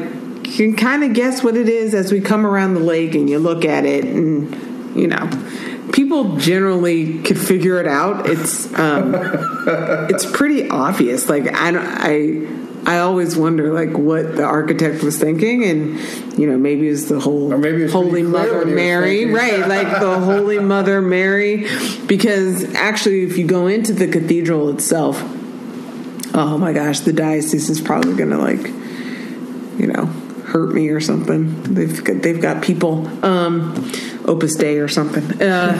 [0.48, 3.30] you can kind of guess what it is as we come around the lake and
[3.30, 5.30] you look at it, and you know.
[5.94, 8.30] People generally could figure it out.
[8.30, 9.16] It's um,
[10.10, 11.30] it's pretty obvious.
[11.30, 12.48] Like I I
[12.88, 17.20] I always wonder like what the architect was thinking, and you know maybe it's the
[17.20, 19.68] whole Or maybe Holy Mother what he was Mary, right?
[19.68, 21.68] Like the Holy Mother Mary,
[22.06, 25.22] because actually, if you go into the cathedral itself,
[26.38, 28.68] oh my gosh, the diocese is probably going to like,
[29.80, 30.06] you know,
[30.46, 31.64] hurt me or something.
[31.64, 33.92] They've got, they've got people, um,
[34.26, 35.24] Opus Dei or something.
[35.42, 35.72] Uh,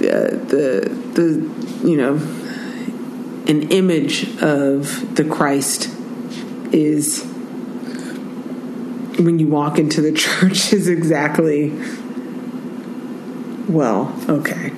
[0.00, 2.14] the, the the you know
[3.48, 5.88] an image of the Christ
[6.72, 7.22] is
[9.18, 11.72] when you walk into the church is exactly
[13.68, 14.72] well okay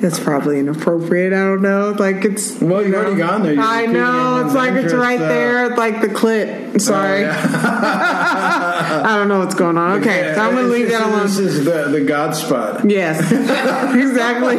[0.00, 3.54] that's probably inappropriate i don't know like it's Well, you've you know, already gone there.
[3.54, 9.28] You're i know it's like it's right uh, there like the clit sorry i don't
[9.28, 12.00] know what's going on okay so i'm gonna leave that alone This is the, the
[12.02, 12.88] God spot.
[12.88, 14.56] Yes, exactly.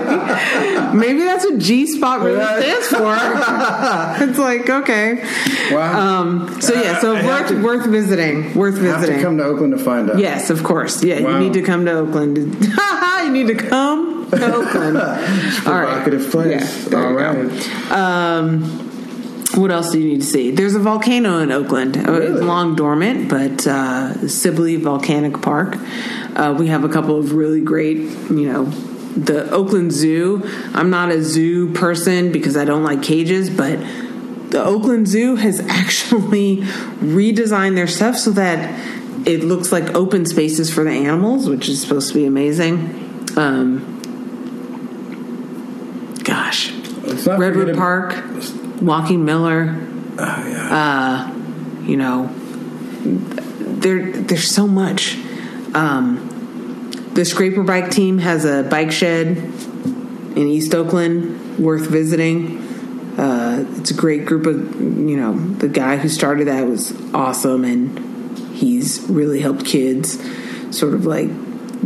[0.98, 3.16] Maybe that's what G spot really stands for.
[4.30, 5.24] it's like okay.
[5.72, 6.22] Wow.
[6.22, 8.54] Um, so yeah, so worth to- worth visiting.
[8.56, 9.22] Worth have to visiting.
[9.22, 10.20] come to Oakland to find out.
[10.20, 11.04] yes, of course.
[11.04, 11.34] Yeah, Wow.
[11.34, 12.38] you need to come to Oakland.
[12.38, 14.98] you need to come Oakland.
[14.98, 15.56] All right.
[15.64, 16.88] Provocative place.
[16.92, 17.92] Yeah, All right.
[17.92, 18.64] Um,
[19.56, 20.52] what else do you need to see?
[20.52, 21.98] There's a volcano in Oakland.
[21.98, 25.78] Uh, It's long dormant, but uh, Sibley Volcanic Park.
[26.36, 30.44] Uh, we have a couple of really great, you know, the Oakland Zoo.
[30.74, 33.80] I'm not a zoo person because I don't like cages, but
[34.52, 36.58] the Oakland Zoo has actually
[37.02, 38.70] redesigned their stuff so that
[39.28, 43.26] it looks like open spaces for the animals, which is supposed to be amazing.
[43.36, 43.94] Um,
[46.24, 46.72] gosh,
[47.18, 49.76] Let's not Redwood forget Park, Joaquin Miller,
[50.20, 51.34] Oh, yeah.
[51.84, 52.30] you know,
[53.04, 55.18] there there's so much.
[55.74, 56.24] Um,
[57.14, 62.64] the Scraper Bike team has a bike shed in East Oakland, worth visiting.
[63.18, 67.64] Uh, it's a great group of you know the guy who started that was awesome,
[67.64, 70.20] and he's really helped kids
[70.76, 71.30] sort of like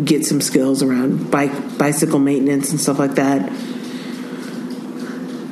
[0.05, 3.51] get some skills around bike bicycle maintenance and stuff like that.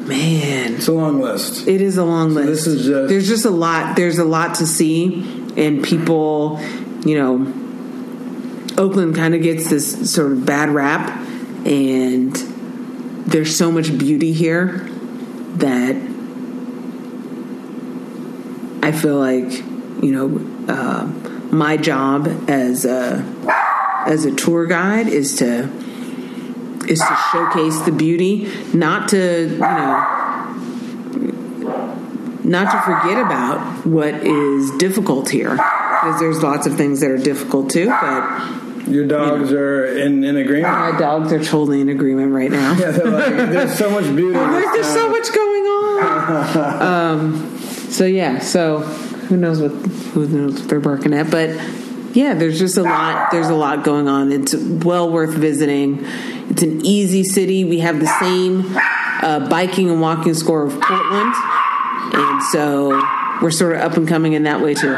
[0.09, 1.67] Man, it's a long list.
[1.67, 2.47] it is a long list.
[2.47, 3.95] this is just- there's just a lot.
[3.95, 6.59] There's a lot to see, and people,
[7.05, 7.47] you know,
[8.77, 11.25] Oakland kind of gets this sort of bad rap,
[11.65, 12.33] and
[13.27, 14.87] there's so much beauty here
[15.57, 15.95] that
[18.81, 19.51] I feel like,
[20.01, 21.05] you know, uh,
[21.51, 23.23] my job as a
[24.07, 25.69] as a tour guide is to
[26.89, 30.15] is to showcase the beauty, not to you know
[32.43, 37.17] not to forget about what is difficult here because there's lots of things that are
[37.17, 40.73] difficult too but Your dogs are in, in agreement.
[40.73, 44.35] my dogs are totally in agreement right now Yeah, like, there's so much beauty.
[44.39, 50.59] like there's so much going on um so yeah so who knows what who knows
[50.59, 51.49] what they're barking at but
[52.13, 55.99] yeah there's just a lot there's a lot going on it's well worth visiting
[56.49, 58.65] it's an easy city we have the same
[59.21, 61.33] uh, biking and walking score of portland
[62.13, 62.89] and so
[63.41, 64.95] we're sort of up and coming in that way too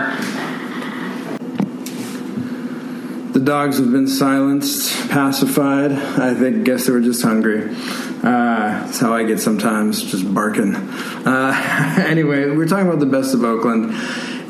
[3.32, 5.94] The dogs have been silenced, pacified.
[5.94, 7.64] I think, guess they were just hungry.
[7.64, 10.76] Uh, that's how I get sometimes, just barking.
[10.76, 13.94] Uh, anyway, we're talking about the best of Oakland,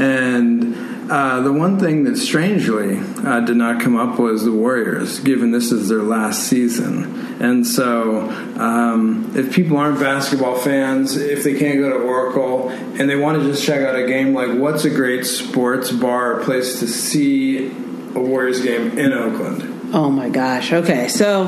[0.02, 5.19] and uh, the one thing that strangely uh, did not come up was the Warriors,
[5.19, 7.38] given this is their last season.
[7.41, 13.10] And so, um, if people aren't basketball fans, if they can't go to Oracle and
[13.10, 16.43] they want to just check out a game, like what's a great sports bar or
[16.45, 19.91] place to see a Warriors game in Oakland?
[19.93, 20.71] Oh my gosh.
[20.71, 21.10] Okay.
[21.10, 21.47] So,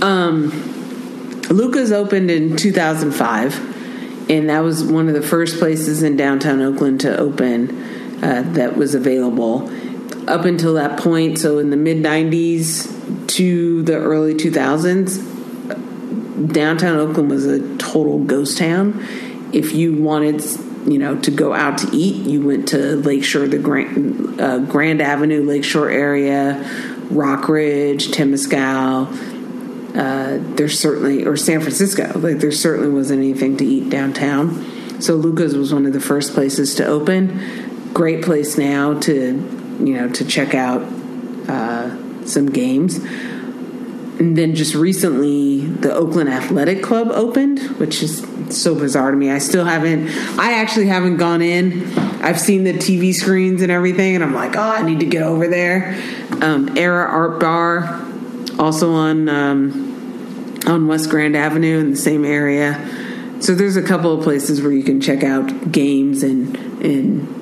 [0.00, 0.50] um,
[1.50, 7.00] Luka's opened in 2005, and that was one of the first places in downtown Oakland
[7.00, 7.88] to open
[8.22, 9.70] uh, that was available.
[10.28, 17.30] Up until that point, so in the mid 90s to the early 2000s, downtown Oakland
[17.30, 19.04] was a total ghost town.
[19.52, 20.42] If you wanted,
[20.86, 25.02] you know, to go out to eat, you went to Lakeshore, the Grand, uh, Grand
[25.02, 26.62] Avenue, Lakeshore area,
[27.10, 29.30] Rockridge, Temescal.
[29.96, 34.64] Uh, there's certainly, or San Francisco, like there certainly wasn't anything to eat downtown.
[35.02, 37.30] So Luka's was one of the first places to open.
[37.92, 39.14] Great place now to,
[39.80, 40.82] you know, to check out
[41.48, 42.98] uh, some games.
[44.18, 49.30] And then just recently, the Oakland Athletic Club opened, which is so bizarre to me.
[49.30, 51.98] I still haven't, I actually haven't gone in.
[52.22, 55.22] I've seen the TV screens and everything, and I'm like, oh, I need to get
[55.22, 56.00] over there.
[56.40, 58.00] Um, Era Art Bar,
[58.58, 62.78] also on um, on West Grand Avenue in the same area.
[63.40, 67.41] so there's a couple of places where you can check out games and and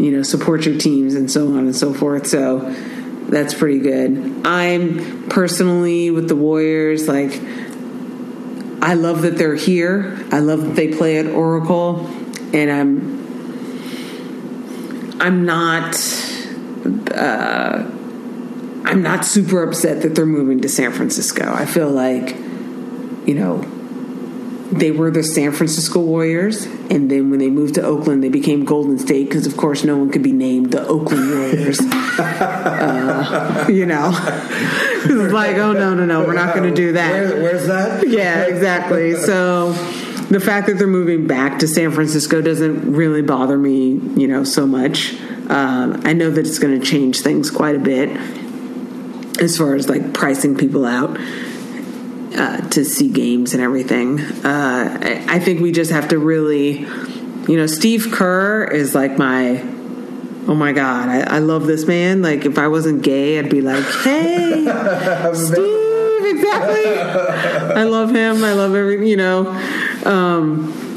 [0.00, 2.26] you know support your teams and so on and so forth.
[2.26, 2.60] So
[3.28, 4.46] that's pretty good.
[4.46, 7.40] I'm personally with the Warriors like
[8.82, 10.18] I love that they're here.
[10.32, 12.06] I love that they play at Oracle
[12.52, 13.20] and I'm
[15.20, 15.94] I'm not
[17.14, 17.90] uh,
[18.84, 21.52] I'm not super upset that they're moving to San Francisco.
[21.52, 22.30] I feel like
[23.26, 23.79] you know
[24.70, 28.64] they were the San Francisco Warriors, and then when they moved to Oakland, they became
[28.64, 31.80] Golden State because, of course, no one could be named the Oakland Warriors.
[32.18, 37.10] uh, you know, it's like, oh no, no, no, we're not going to do that.
[37.10, 38.08] Where, where's that?
[38.08, 39.16] Yeah, exactly.
[39.16, 39.72] So
[40.30, 44.44] the fact that they're moving back to San Francisco doesn't really bother me, you know,
[44.44, 45.14] so much.
[45.50, 48.08] Um, I know that it's going to change things quite a bit
[49.40, 51.18] as far as like pricing people out
[52.36, 54.20] uh, to see games and everything.
[54.20, 59.18] Uh, I, I think we just have to really, you know, Steve Kerr is like
[59.18, 59.62] my.
[60.48, 62.22] Oh my God, I, I love this man.
[62.22, 64.64] Like, if I wasn't gay, I'd be like, hey,
[65.34, 66.98] Steve, exactly.
[67.76, 68.42] I love him.
[68.42, 69.48] I love every, you know.
[70.04, 70.89] Um,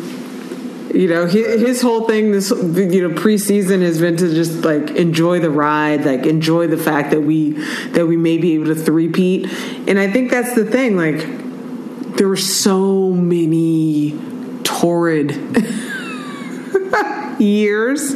[0.92, 4.92] you know his, his whole thing this you know preseason has been to just like
[4.92, 7.52] enjoy the ride like enjoy the fact that we
[7.92, 9.52] that we may be able to three-peat.
[9.88, 14.20] And i think that's the thing like there were so many
[14.64, 15.32] torrid
[17.40, 18.14] years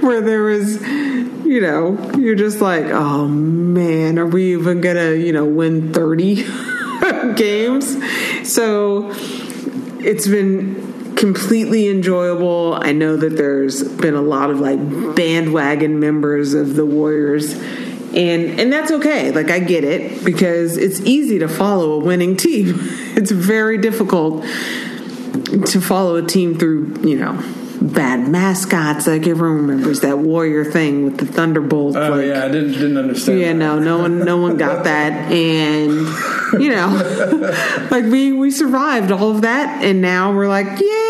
[0.00, 0.82] where there was
[1.44, 6.44] you know you're just like oh man are we even gonna you know win 30
[7.36, 7.96] games?
[8.48, 9.12] So
[10.00, 10.89] it's been
[11.20, 12.78] completely enjoyable.
[12.80, 14.78] I know that there's been a lot of like
[15.14, 17.52] bandwagon members of the Warriors.
[18.12, 19.30] And and that's okay.
[19.30, 22.78] Like I get it because it's easy to follow a winning team.
[23.20, 27.38] It's very difficult to follow a team through, you know,
[27.80, 29.06] bad mascots.
[29.06, 31.96] Like everyone remembers that Warrior thing with the Thunderbolt.
[31.96, 33.40] Oh like, yeah, I didn't didn't understand.
[33.40, 33.54] yeah, that.
[33.54, 35.92] no, no one, no one got that, and
[36.62, 40.78] you know, like we we survived all of that, and now we're like, yay, Steph
[40.80, 41.09] Curry, and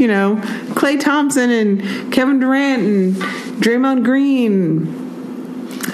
[0.00, 0.36] you know,
[0.74, 3.14] Klay Thompson, and Kevin Durant, and
[3.62, 5.02] Draymond Green.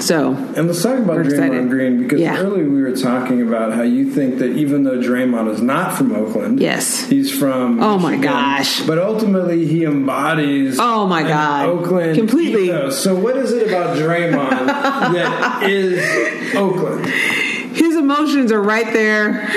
[0.01, 1.69] So And let's talk about Draymond excited.
[1.71, 2.39] Green because Yeah.
[2.39, 6.13] earlier we were talking about how you think that even though Draymond is not from
[6.13, 7.07] Oakland, Yes.
[7.09, 7.81] he's from.
[7.81, 8.81] Oh my Michigan, gosh.
[8.87, 10.79] But ultimately, he embodies.
[10.81, 11.69] Oh my God.
[11.69, 12.65] Oakland Completely.
[12.65, 12.99] ethos.
[12.99, 17.07] So what is it about Draymond that is Oakland?
[17.07, 19.49] his emotions are right there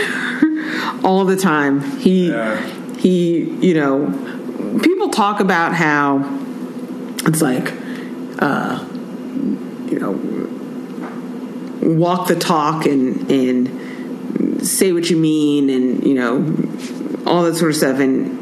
[1.03, 1.81] all the time.
[1.97, 2.57] He Yeah.
[2.97, 4.13] he, you know,
[4.81, 6.19] people talk about how
[7.25, 7.73] it's like
[8.39, 8.85] uh
[9.87, 10.11] you know
[11.81, 16.37] walk the talk and and say what you mean and you know
[17.25, 18.35] all that sort of stuff and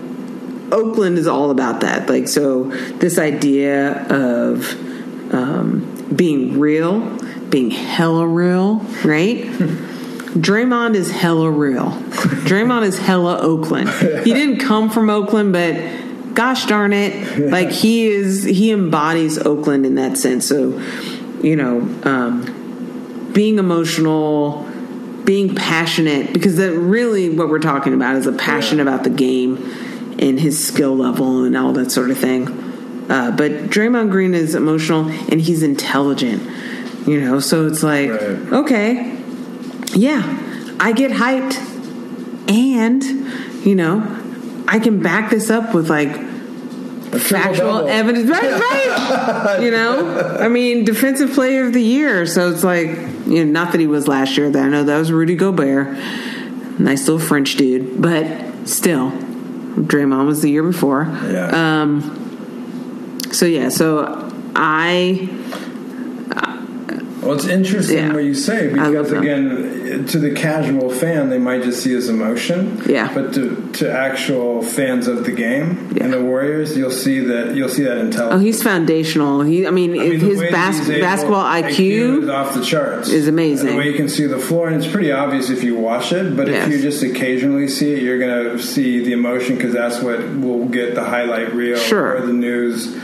[0.73, 2.09] Oakland is all about that.
[2.09, 2.63] Like so
[2.97, 6.99] this idea of um, being real,
[7.49, 9.43] being hella real, right?
[10.34, 11.91] Draymond is hella real.
[11.91, 13.89] Draymond is hella Oakland.
[14.25, 15.75] He didn't come from Oakland, but
[16.34, 18.43] gosh darn it, like he is.
[18.43, 20.47] He embodies Oakland in that sense.
[20.47, 20.79] So,
[21.41, 24.63] you know, um, being emotional,
[25.25, 29.57] being passionate, because that really what we're talking about is a passion about the game
[30.19, 32.47] and his skill level and all that sort of thing.
[33.09, 36.41] Uh, but Draymond Green is emotional and he's intelligent.
[37.07, 38.53] You know, so it's like, Right.
[38.53, 39.17] okay,
[39.93, 41.57] yeah, I get hyped,
[42.49, 43.03] and
[43.65, 43.99] you know,
[44.74, 46.11] I can back this up with like
[47.21, 47.89] factual triple-double.
[47.89, 48.28] evidence.
[48.28, 48.41] Right,
[49.45, 49.61] right.
[49.61, 52.26] you know, I mean, defensive player of the year.
[52.26, 52.88] So it's like,
[53.28, 54.49] you know, not that he was last year.
[54.49, 55.95] That I know that was Rudy Gobert,
[56.80, 61.03] nice little French dude, but still, Draymond was the year before.
[61.30, 61.82] Yeah.
[61.84, 63.19] Um.
[63.32, 65.30] So yeah, so I
[67.24, 68.13] Well, it's interesting Yeah.
[68.13, 72.82] what you say because again, to the casual fan, they might just see as emotion.
[72.88, 73.11] Yeah.
[73.13, 76.03] But to, to actual fans of the game Yeah.
[76.05, 78.41] and the Warriors, you'll see that you'll see that intelligence.
[78.41, 79.41] oh, he's foundational.
[79.41, 83.09] He, I mean, I mean, his bas- basketball IQ is off the charts.
[83.09, 83.67] is amazing.
[83.69, 86.11] And the way you can see the floor, and it's pretty obvious if you watch
[86.11, 86.36] it.
[86.36, 86.67] But Yes.
[86.67, 90.19] if you just occasionally see it, you're going to see the emotion because that's what
[90.38, 92.17] will get the highlight reel Sure.
[92.17, 92.95] or the news.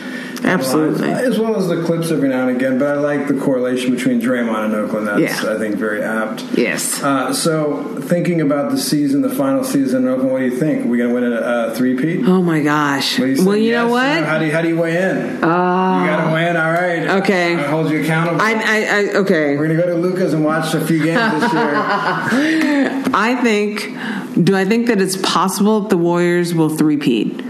[0.44, 1.10] Absolutely.
[1.10, 4.22] As well as the clips every now and again, but I like the correlation between
[4.22, 5.08] Draymond and Oakland.
[5.08, 5.54] That's, Yeah.
[5.54, 6.44] I think, very apt.
[6.58, 7.02] Yes.
[7.04, 10.86] Uh, so, thinking about the season, the final season in Oakland, what do you think?
[10.86, 12.26] Are we going to win a, a uh, three-peat?
[12.28, 13.20] Oh my gosh.
[13.20, 14.24] What do you Well, you know what?
[14.24, 15.18] How do you, how do you weigh in?
[15.44, 16.58] Uh, you got to weigh in.
[16.58, 17.08] All right.
[17.22, 17.56] Okay.
[17.56, 18.42] I hold you accountable.
[18.42, 19.58] I, I, I okay.
[19.58, 21.74] We're going to go to Luka's and watch a few games this year.
[23.14, 24.46] I think.
[24.46, 27.42] Do I think that it's possible that the Warriors will three-peat?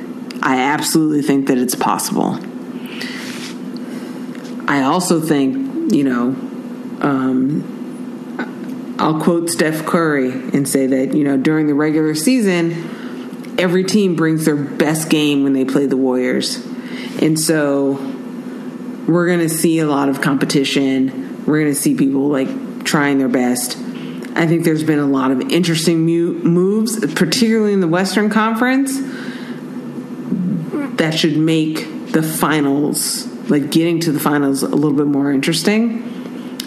[0.42, 2.40] I absolutely think that it's possible.
[4.70, 6.28] I also think, you know,
[7.02, 13.84] um, I'll quote Steph Curry and say that, you know, during the regular season, every
[13.84, 16.64] team brings their best game when they play the Warriors.
[17.20, 17.94] And so
[19.08, 21.44] we're going to see a lot of competition.
[21.46, 23.76] We're going to see people like trying their best.
[24.36, 29.00] I think there's been a lot of interesting moves, particularly in the Western Conference,
[30.98, 36.04] that should make the finals, like getting to the finals, a little bit more interesting.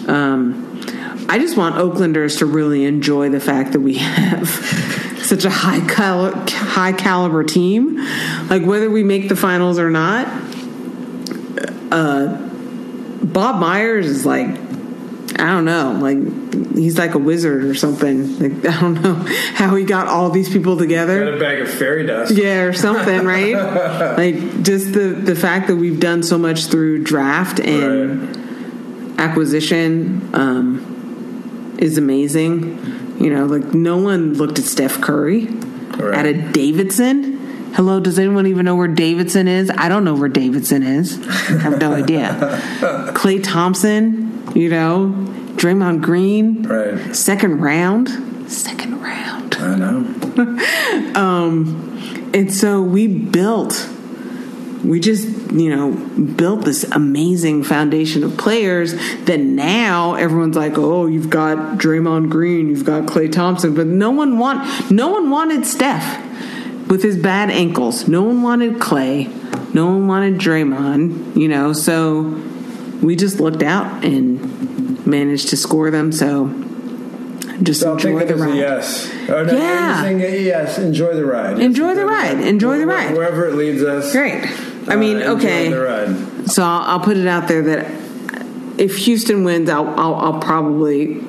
[0.07, 0.81] Um,
[1.29, 4.49] I just want Oaklanders to really enjoy the fact that we have
[5.23, 7.97] such a high cal- high caliber team.
[8.49, 10.27] Like whether we make the finals or not,
[11.91, 12.49] uh,
[13.23, 14.62] Bob Myers is like
[15.39, 16.17] I don't know, like
[16.75, 18.39] he's like a wizard or something.
[18.39, 19.13] Like I don't know
[19.55, 21.25] how he got all these people together.
[21.25, 22.33] Got a bag of fairy dust.
[22.35, 23.53] Yeah, or something, right?
[24.17, 31.75] like just the the fact that we've done so much through draft and acquisition um,
[31.79, 33.17] is amazing.
[33.19, 35.47] You know, like no one looked at Steph Curry
[35.97, 36.17] Right.
[36.17, 37.71] at a Davidson.
[37.75, 39.71] Hello, does anyone even know where Davidson is?
[39.75, 41.19] I don't know where Davidson is.
[41.27, 42.29] I have no idea.
[43.13, 44.22] Klay Thompson,
[44.53, 45.13] you know,
[45.55, 47.15] Draymond Green, Right.
[47.15, 48.09] second round,
[48.51, 49.55] second round.
[49.59, 50.05] I know.
[51.15, 53.87] Um, and so we built,
[54.83, 58.93] we just, you know, built this amazing foundation of players
[59.25, 64.09] that now everyone's like, oh, you've got Draymond Green, you've got Klay Thompson, but no
[64.11, 66.19] one want, no one wanted Steph
[66.89, 68.07] with his bad ankles.
[68.07, 69.27] No one wanted Klay.
[69.73, 72.23] No one wanted Draymond, you know, so
[73.03, 76.11] we just looked out and managed to score them.
[76.11, 76.47] So
[77.61, 78.55] just So enjoy the ride.
[78.55, 79.11] yes.
[79.29, 80.07] Oh, no, Yeah.
[80.09, 80.77] yes.
[80.79, 81.57] Enjoy the ride.
[81.57, 82.39] Yes, Enjoy the ride.
[82.39, 83.13] Enjoy the ride.
[83.15, 84.11] Wherever it leads us.
[84.11, 84.45] Great.
[84.87, 85.69] I mean, uh, enjoy okay.
[85.69, 86.49] the ride.
[86.51, 87.91] So I'll, I'll put it out there that
[88.77, 91.21] if Houston wins, I'll, I'll, I'll probably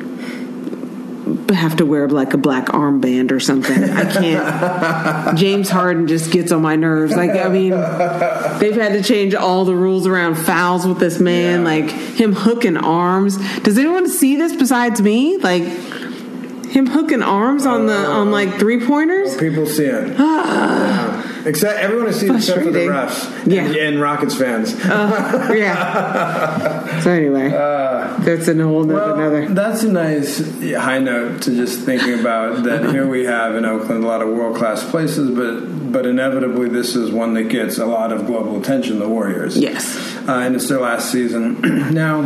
[1.50, 3.84] have to wear like a black armband or something.
[3.84, 5.38] I can't.
[5.38, 7.14] James Harden just gets on my nerves.
[7.14, 11.60] Like, I mean, they've had to change all the rules around fouls with this man.
[11.60, 11.64] Yeah.
[11.64, 13.36] Like him hooking arms.
[13.60, 15.36] Does anyone see this besides me?
[15.38, 19.36] Like him hooking arms on the uh, on like three pointers.
[19.36, 20.18] People see it.
[20.18, 21.23] Yeah.
[21.46, 23.64] Except everyone has seen except for the refs and, Yeah.
[23.86, 24.74] and Rockets fans.
[24.84, 26.80] yeah.
[27.02, 28.84] So anyway, that's a whole.
[28.86, 29.48] Well, another.
[29.48, 30.38] that's a nice
[30.74, 32.90] high note to just thinking about that.
[32.94, 36.96] Here we have in Oakland a lot of world class places, but but inevitably this
[36.96, 38.98] is one that gets a lot of global attention.
[39.00, 39.96] The Warriors, Yes.
[40.26, 41.60] uh, and it's their last season
[41.92, 42.22] now.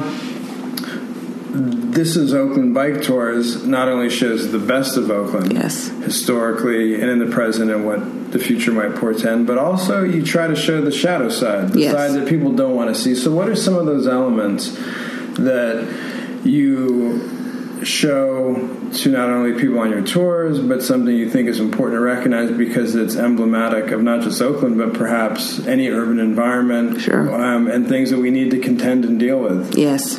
[1.51, 3.65] This is Oakland Bike Tours.
[3.67, 5.89] Not only shows the best of Oakland, Yes.
[6.05, 8.01] historically and in the present, and what
[8.31, 11.93] the future might portend, but also you try to show the shadow side, the Yes.
[11.93, 13.15] side that people don't want to see.
[13.15, 14.77] So, what are some of those elements
[15.39, 15.87] that
[16.45, 17.35] you
[17.85, 18.55] show
[18.93, 22.51] to not only people on your tours, but something you think is important to recognize
[22.51, 27.33] because it's emblematic of not just Oakland, but perhaps any urban environment Sure.
[27.41, 29.77] um, and things that we need to contend and deal with?
[29.77, 30.19] Yes.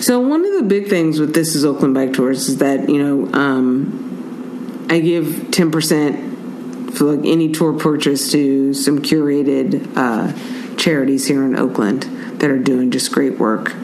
[0.00, 3.02] So one of the big things with this is Oakland Bike Tours is that you
[3.02, 6.33] know um, I give ten percent
[7.00, 12.02] like any tour purchase to some curated uh, charities here in Oakland
[12.40, 13.74] that are doing just great work.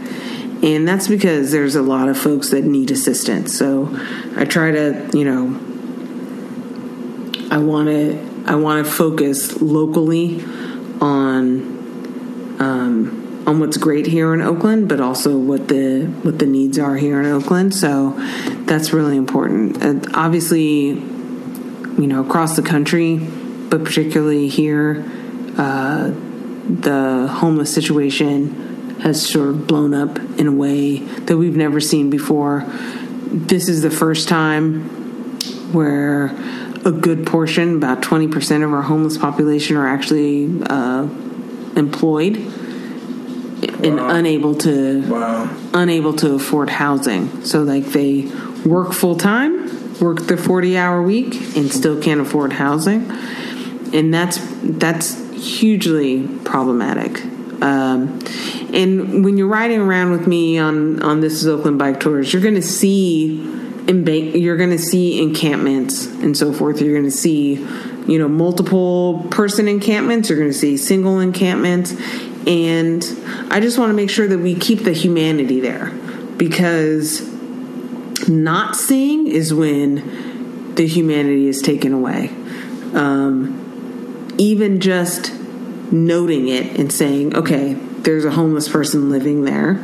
[0.63, 3.57] And that's because there's a lot of folks that need assistance.
[3.57, 3.89] So
[4.37, 5.59] I try to, you know,
[7.51, 10.43] I want to I want to focus locally
[11.01, 16.79] on um, on what's great here in Oakland, but also what the what the needs
[16.79, 17.75] are here in Oakland.
[17.75, 18.11] So
[18.67, 19.83] that's really important.
[19.83, 21.03] Uh, obviously,
[22.01, 25.05] you know, across the country, but particularly here,
[25.59, 26.11] uh,
[26.69, 32.11] the homeless situation has sort of blown up in a way that we've never seen
[32.11, 32.65] before.
[33.27, 34.85] This is the first time
[35.73, 36.27] where
[36.85, 41.03] a good portion, about 20% of our homeless population, are actually uh,
[41.77, 42.37] employed
[43.83, 44.09] and Wow.
[44.11, 45.49] unable to Wow.
[45.75, 47.29] unable to afford housing.
[47.45, 48.27] So like they
[48.65, 49.70] work full time,
[50.01, 53.11] work the 40 hour week and still can't afford housing.
[53.93, 57.23] And that's that's hugely problematic.
[57.63, 58.21] Um,
[58.73, 62.43] and when you're riding around with me on on this is Oakland bike tours, you're
[62.43, 63.39] going to see
[63.87, 66.81] embank, you're going to see encampments and so forth.
[66.81, 67.55] You're going to see,
[68.07, 70.31] you know, multiple person encampments.
[70.31, 71.93] You're going to see single encampments,
[72.47, 73.05] and
[73.51, 75.91] I just want to make sure that we keep the humanity there
[76.37, 77.30] because
[78.29, 82.29] not seeing is when the humanity is taken away.
[82.95, 85.33] Um, even just
[85.93, 89.75] noting it and saying, okay, there's a homeless person living there,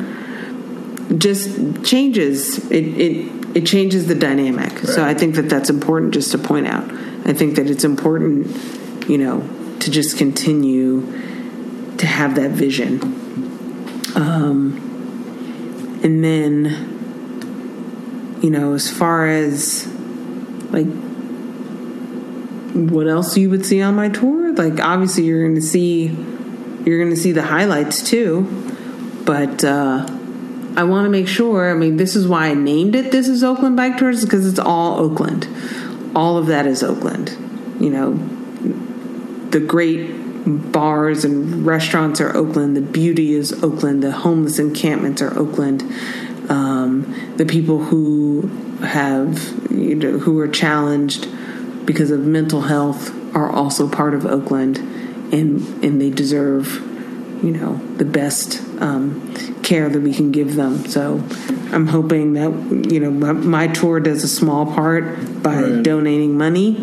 [1.18, 2.84] just changes it.
[2.84, 4.70] it it changes the dynamic.
[4.70, 4.86] Right.
[4.86, 6.84] So I think that that's important just to point out.
[7.24, 9.48] I think that it's important, you know,
[9.80, 11.00] to just continue
[11.96, 13.00] to have that vision.
[14.14, 16.95] Um, and then,
[18.42, 19.86] you know, as far as
[20.70, 20.86] like
[22.74, 26.06] what else you would see on my tour, like obviously you're going to see
[26.84, 28.42] you're going to see the highlights too,
[29.24, 29.64] but.
[29.64, 30.12] uh
[30.76, 31.70] I want to make sure.
[31.70, 33.10] I mean, this is why I named it.
[33.10, 35.48] This is Oakland Bike Tours because it's all Oakland.
[36.14, 37.30] All of that is Oakland.
[37.80, 38.12] You know,
[39.50, 40.10] the great
[40.46, 42.76] bars and restaurants are Oakland.
[42.76, 44.02] The beauty is Oakland.
[44.02, 45.82] The homeless encampments are Oakland.
[46.48, 48.46] Um, the people who
[48.80, 51.28] have you know who are challenged
[51.84, 54.78] because of mental health are also part of Oakland,
[55.32, 56.82] and and they deserve
[57.42, 60.86] you know the best um, care that we can give them.
[60.86, 61.22] So
[61.72, 65.82] I'm hoping that you know my, my tour does a small part by right.
[65.82, 66.74] donating money,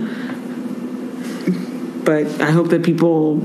[2.04, 3.42] but I hope that people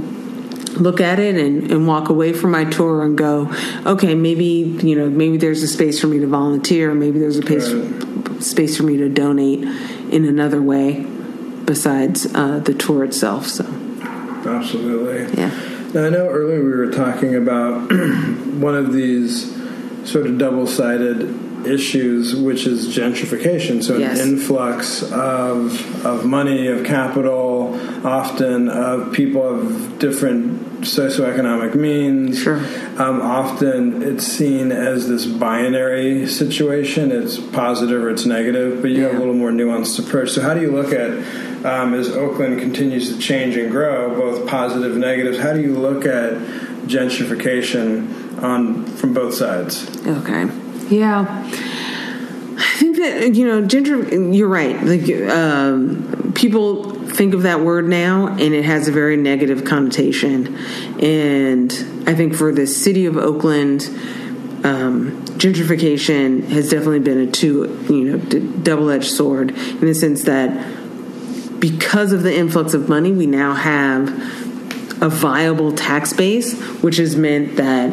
[0.80, 3.52] look at it and, and walk away from my tour and go,
[3.86, 7.42] okay, maybe you know maybe there's a space for me to volunteer, maybe there's a
[7.42, 8.42] space right.
[8.42, 9.60] space for me to donate
[10.12, 11.04] in another way
[11.64, 13.46] besides uh, the tour itself.
[13.46, 13.64] So
[14.46, 15.50] absolutely, yeah.
[15.94, 19.56] Now, I know earlier we were talking about one of these
[20.04, 23.82] sort of double sided issues, which is gentrification.
[23.82, 24.20] So, yes.
[24.20, 32.40] an influx of, of money, of capital, often of people of different socioeconomic means.
[32.40, 32.58] Sure.
[33.00, 39.02] Um, often it's seen as this binary situation it's positive or it's negative, but you
[39.02, 39.08] yeah.
[39.08, 40.30] have a little more nuanced approach.
[40.30, 41.10] So, how do you look at
[41.64, 45.38] um, as Oakland continues to change and grow, both positive and negatives.
[45.38, 46.34] How do you look at
[46.86, 49.88] gentrification on from both sides?
[50.06, 50.46] Okay,
[50.90, 51.44] yeah,
[52.58, 54.34] I think that you know, gentr.
[54.34, 54.82] You're right.
[54.82, 60.56] Like um, people think of that word now, and it has a very negative connotation.
[61.00, 61.72] And
[62.06, 63.88] I think for the city of Oakland.
[64.64, 70.24] Um, gentrification has definitely been a two, you know, d- double-edged sword in the sense
[70.24, 70.50] that
[71.60, 74.08] because of the influx of money, we now have
[75.02, 77.90] a viable tax base, which has meant that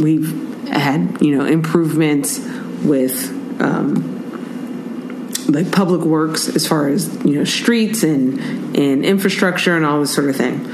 [0.00, 2.38] we've had you know improvements
[2.84, 4.12] with um,
[5.48, 8.40] like public works as far as you know streets and
[8.76, 10.66] and infrastructure and all this sort of thing.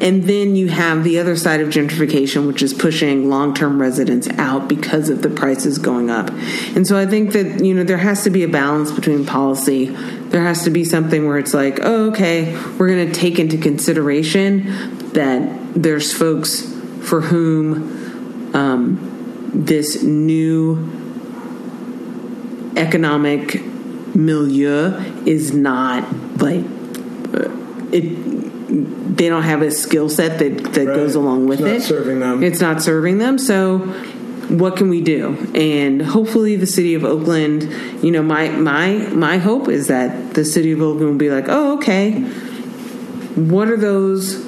[0.00, 4.28] And then you have the other side of gentrification, which is pushing long term residents
[4.38, 6.30] out because of the prices going up.
[6.76, 9.86] And so I think that, you know, there has to be a balance between policy.
[9.86, 13.58] There has to be something where it's like, oh, okay, we're going to take into
[13.58, 16.62] consideration that there's folks
[17.02, 19.07] for whom um,
[19.52, 20.76] this new
[22.76, 23.62] economic
[24.14, 26.02] milieu is not
[26.40, 26.64] like
[27.34, 27.48] uh,
[27.92, 30.94] it they don't have a skill set that that right.
[30.94, 31.88] goes along with it's it.
[31.88, 33.38] Serving them, it's not serving them.
[33.38, 33.78] So,
[34.48, 35.36] what can we do?
[35.54, 37.62] And hopefully, the city of Oakland.
[38.02, 41.46] You know, my my my hope is that the city of Oakland will be like,
[41.48, 42.20] oh, okay.
[43.34, 44.47] What are those?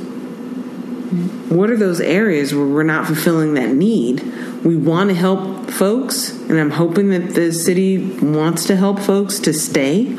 [1.11, 4.23] What are those areas where we're not fulfilling that need?
[4.65, 9.41] We want to help folks, and I'm hoping that the city wants to help folks
[9.41, 10.17] to stay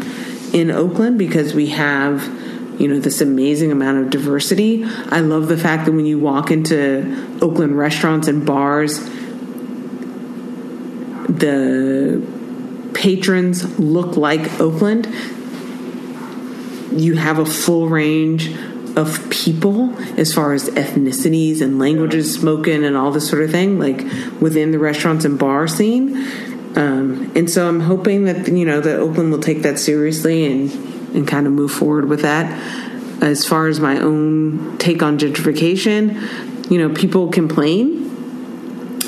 [0.51, 2.23] in Oakland because we have
[2.77, 4.83] you know this amazing amount of diversity.
[4.83, 8.99] I love the fact that when you walk into Oakland restaurants and bars,
[11.29, 12.21] the
[12.93, 15.05] patrons look like Oakland.
[16.91, 18.53] You have a full range
[18.95, 23.79] of people as far as ethnicities and languages spoken and all this sort of thing,
[23.79, 24.03] like
[24.41, 26.15] within the restaurants and bar scene.
[26.75, 30.71] Um, and so I'm hoping that you know that Oakland will take that seriously and
[31.15, 32.51] and kind of move forward with that.
[33.21, 38.09] As far as my own take on gentrification, you know, people complain,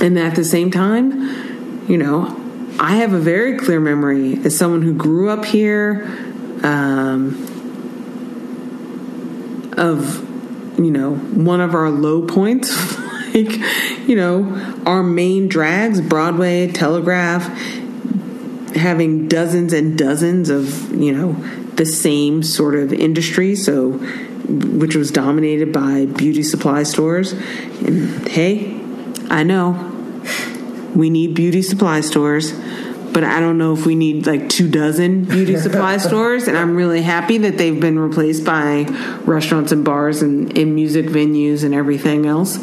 [0.01, 2.39] and at the same time, you know,
[2.79, 6.05] I have a very clear memory as someone who grew up here
[6.63, 7.52] um,
[9.77, 12.97] of, you know, one of our low points
[13.33, 13.51] like,
[14.07, 17.45] you know, our main drags, Broadway, Telegraph,
[18.75, 21.33] having dozens and dozens of, you know,
[21.75, 23.55] the same sort of industry.
[23.55, 23.99] So,
[24.47, 27.31] which was dominated by beauty supply stores.
[27.31, 28.79] And hey,
[29.29, 29.89] I know
[30.93, 32.53] we need beauty supply stores
[33.13, 36.47] but I don't know if we need like two dozen beauty supply stores.
[36.47, 38.83] And I'm really happy that they've been replaced by
[39.25, 42.57] restaurants and bars and, and music venues and everything else.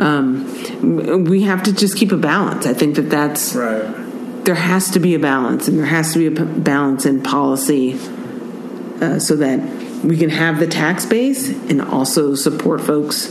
[0.00, 2.66] Um, we have to just keep a balance.
[2.66, 4.44] I think that that's Right.
[4.44, 7.94] there has to be a balance, and there has to be a balance in policy
[9.00, 9.60] uh, so that
[10.02, 13.30] we can have the tax base and also support folks,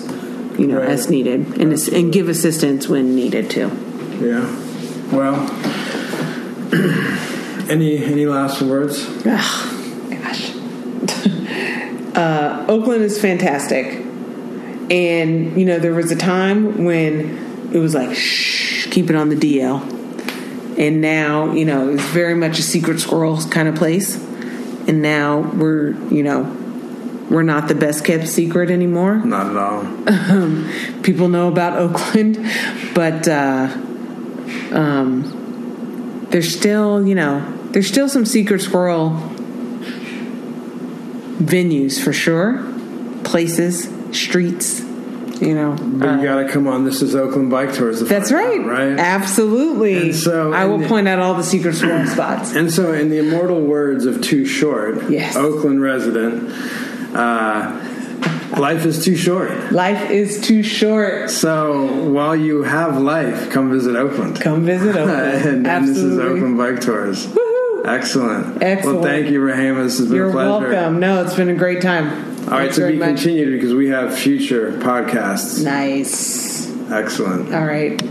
[0.57, 0.87] you know, Right.
[0.89, 3.69] as needed, and and give assistance when needed too.
[4.21, 4.47] Yeah.
[5.11, 5.35] Well,
[7.69, 9.05] any any last words?
[9.25, 10.55] Ugh, gosh.
[12.15, 14.03] uh, Oakland is fantastic.
[14.89, 19.29] And, you know, there was a time when it was like, shh, keep it on
[19.29, 19.89] the DL.
[20.77, 24.15] And now, you know, it's very much a secret squirrel kind of place.
[24.87, 26.43] And now we're, you know,
[27.29, 29.15] we're not the best kept secret anymore.
[29.15, 31.01] Not at all.
[31.03, 32.37] People know about Oakland,
[32.93, 33.69] but uh,
[34.71, 35.42] um,
[36.33, 39.11] there's still, you know, there's still some secret squirrel
[41.39, 42.63] venues for sure,
[43.23, 44.79] places, streets,
[45.41, 45.75] you know.
[45.79, 46.85] But Uh, you got to come on.
[46.85, 47.99] This is Oakland Bike Tours.
[48.01, 48.97] that's right, out, right?
[48.99, 49.97] Absolutely.
[50.09, 52.55] And so- I will and- point out all the secret squirrel spots.
[52.55, 55.35] And so, in the immortal words of Too Short, Yes.
[55.35, 56.49] Oakland resident,
[57.15, 57.79] uh,
[58.57, 59.71] life is too short.
[59.71, 61.29] Life is too short.
[61.29, 64.39] So while you have life, come visit Oakland.
[64.39, 65.45] Come visit Oakland.
[65.47, 67.27] and, and this is Oakland Bike Tours.
[67.27, 67.85] Woohoo!
[67.87, 68.61] Excellent.
[68.63, 69.01] Excellent.
[69.01, 69.83] Well, thank you, Rehema.
[69.83, 70.69] This has been You're a pleasure.
[70.69, 70.99] welcome.
[70.99, 72.07] No, it's been a great time.
[72.43, 73.07] All right, Thanks to very be much.
[73.15, 75.63] continued because we have future podcasts.
[75.63, 76.69] Nice.
[76.91, 77.53] Excellent.
[77.53, 78.01] All right.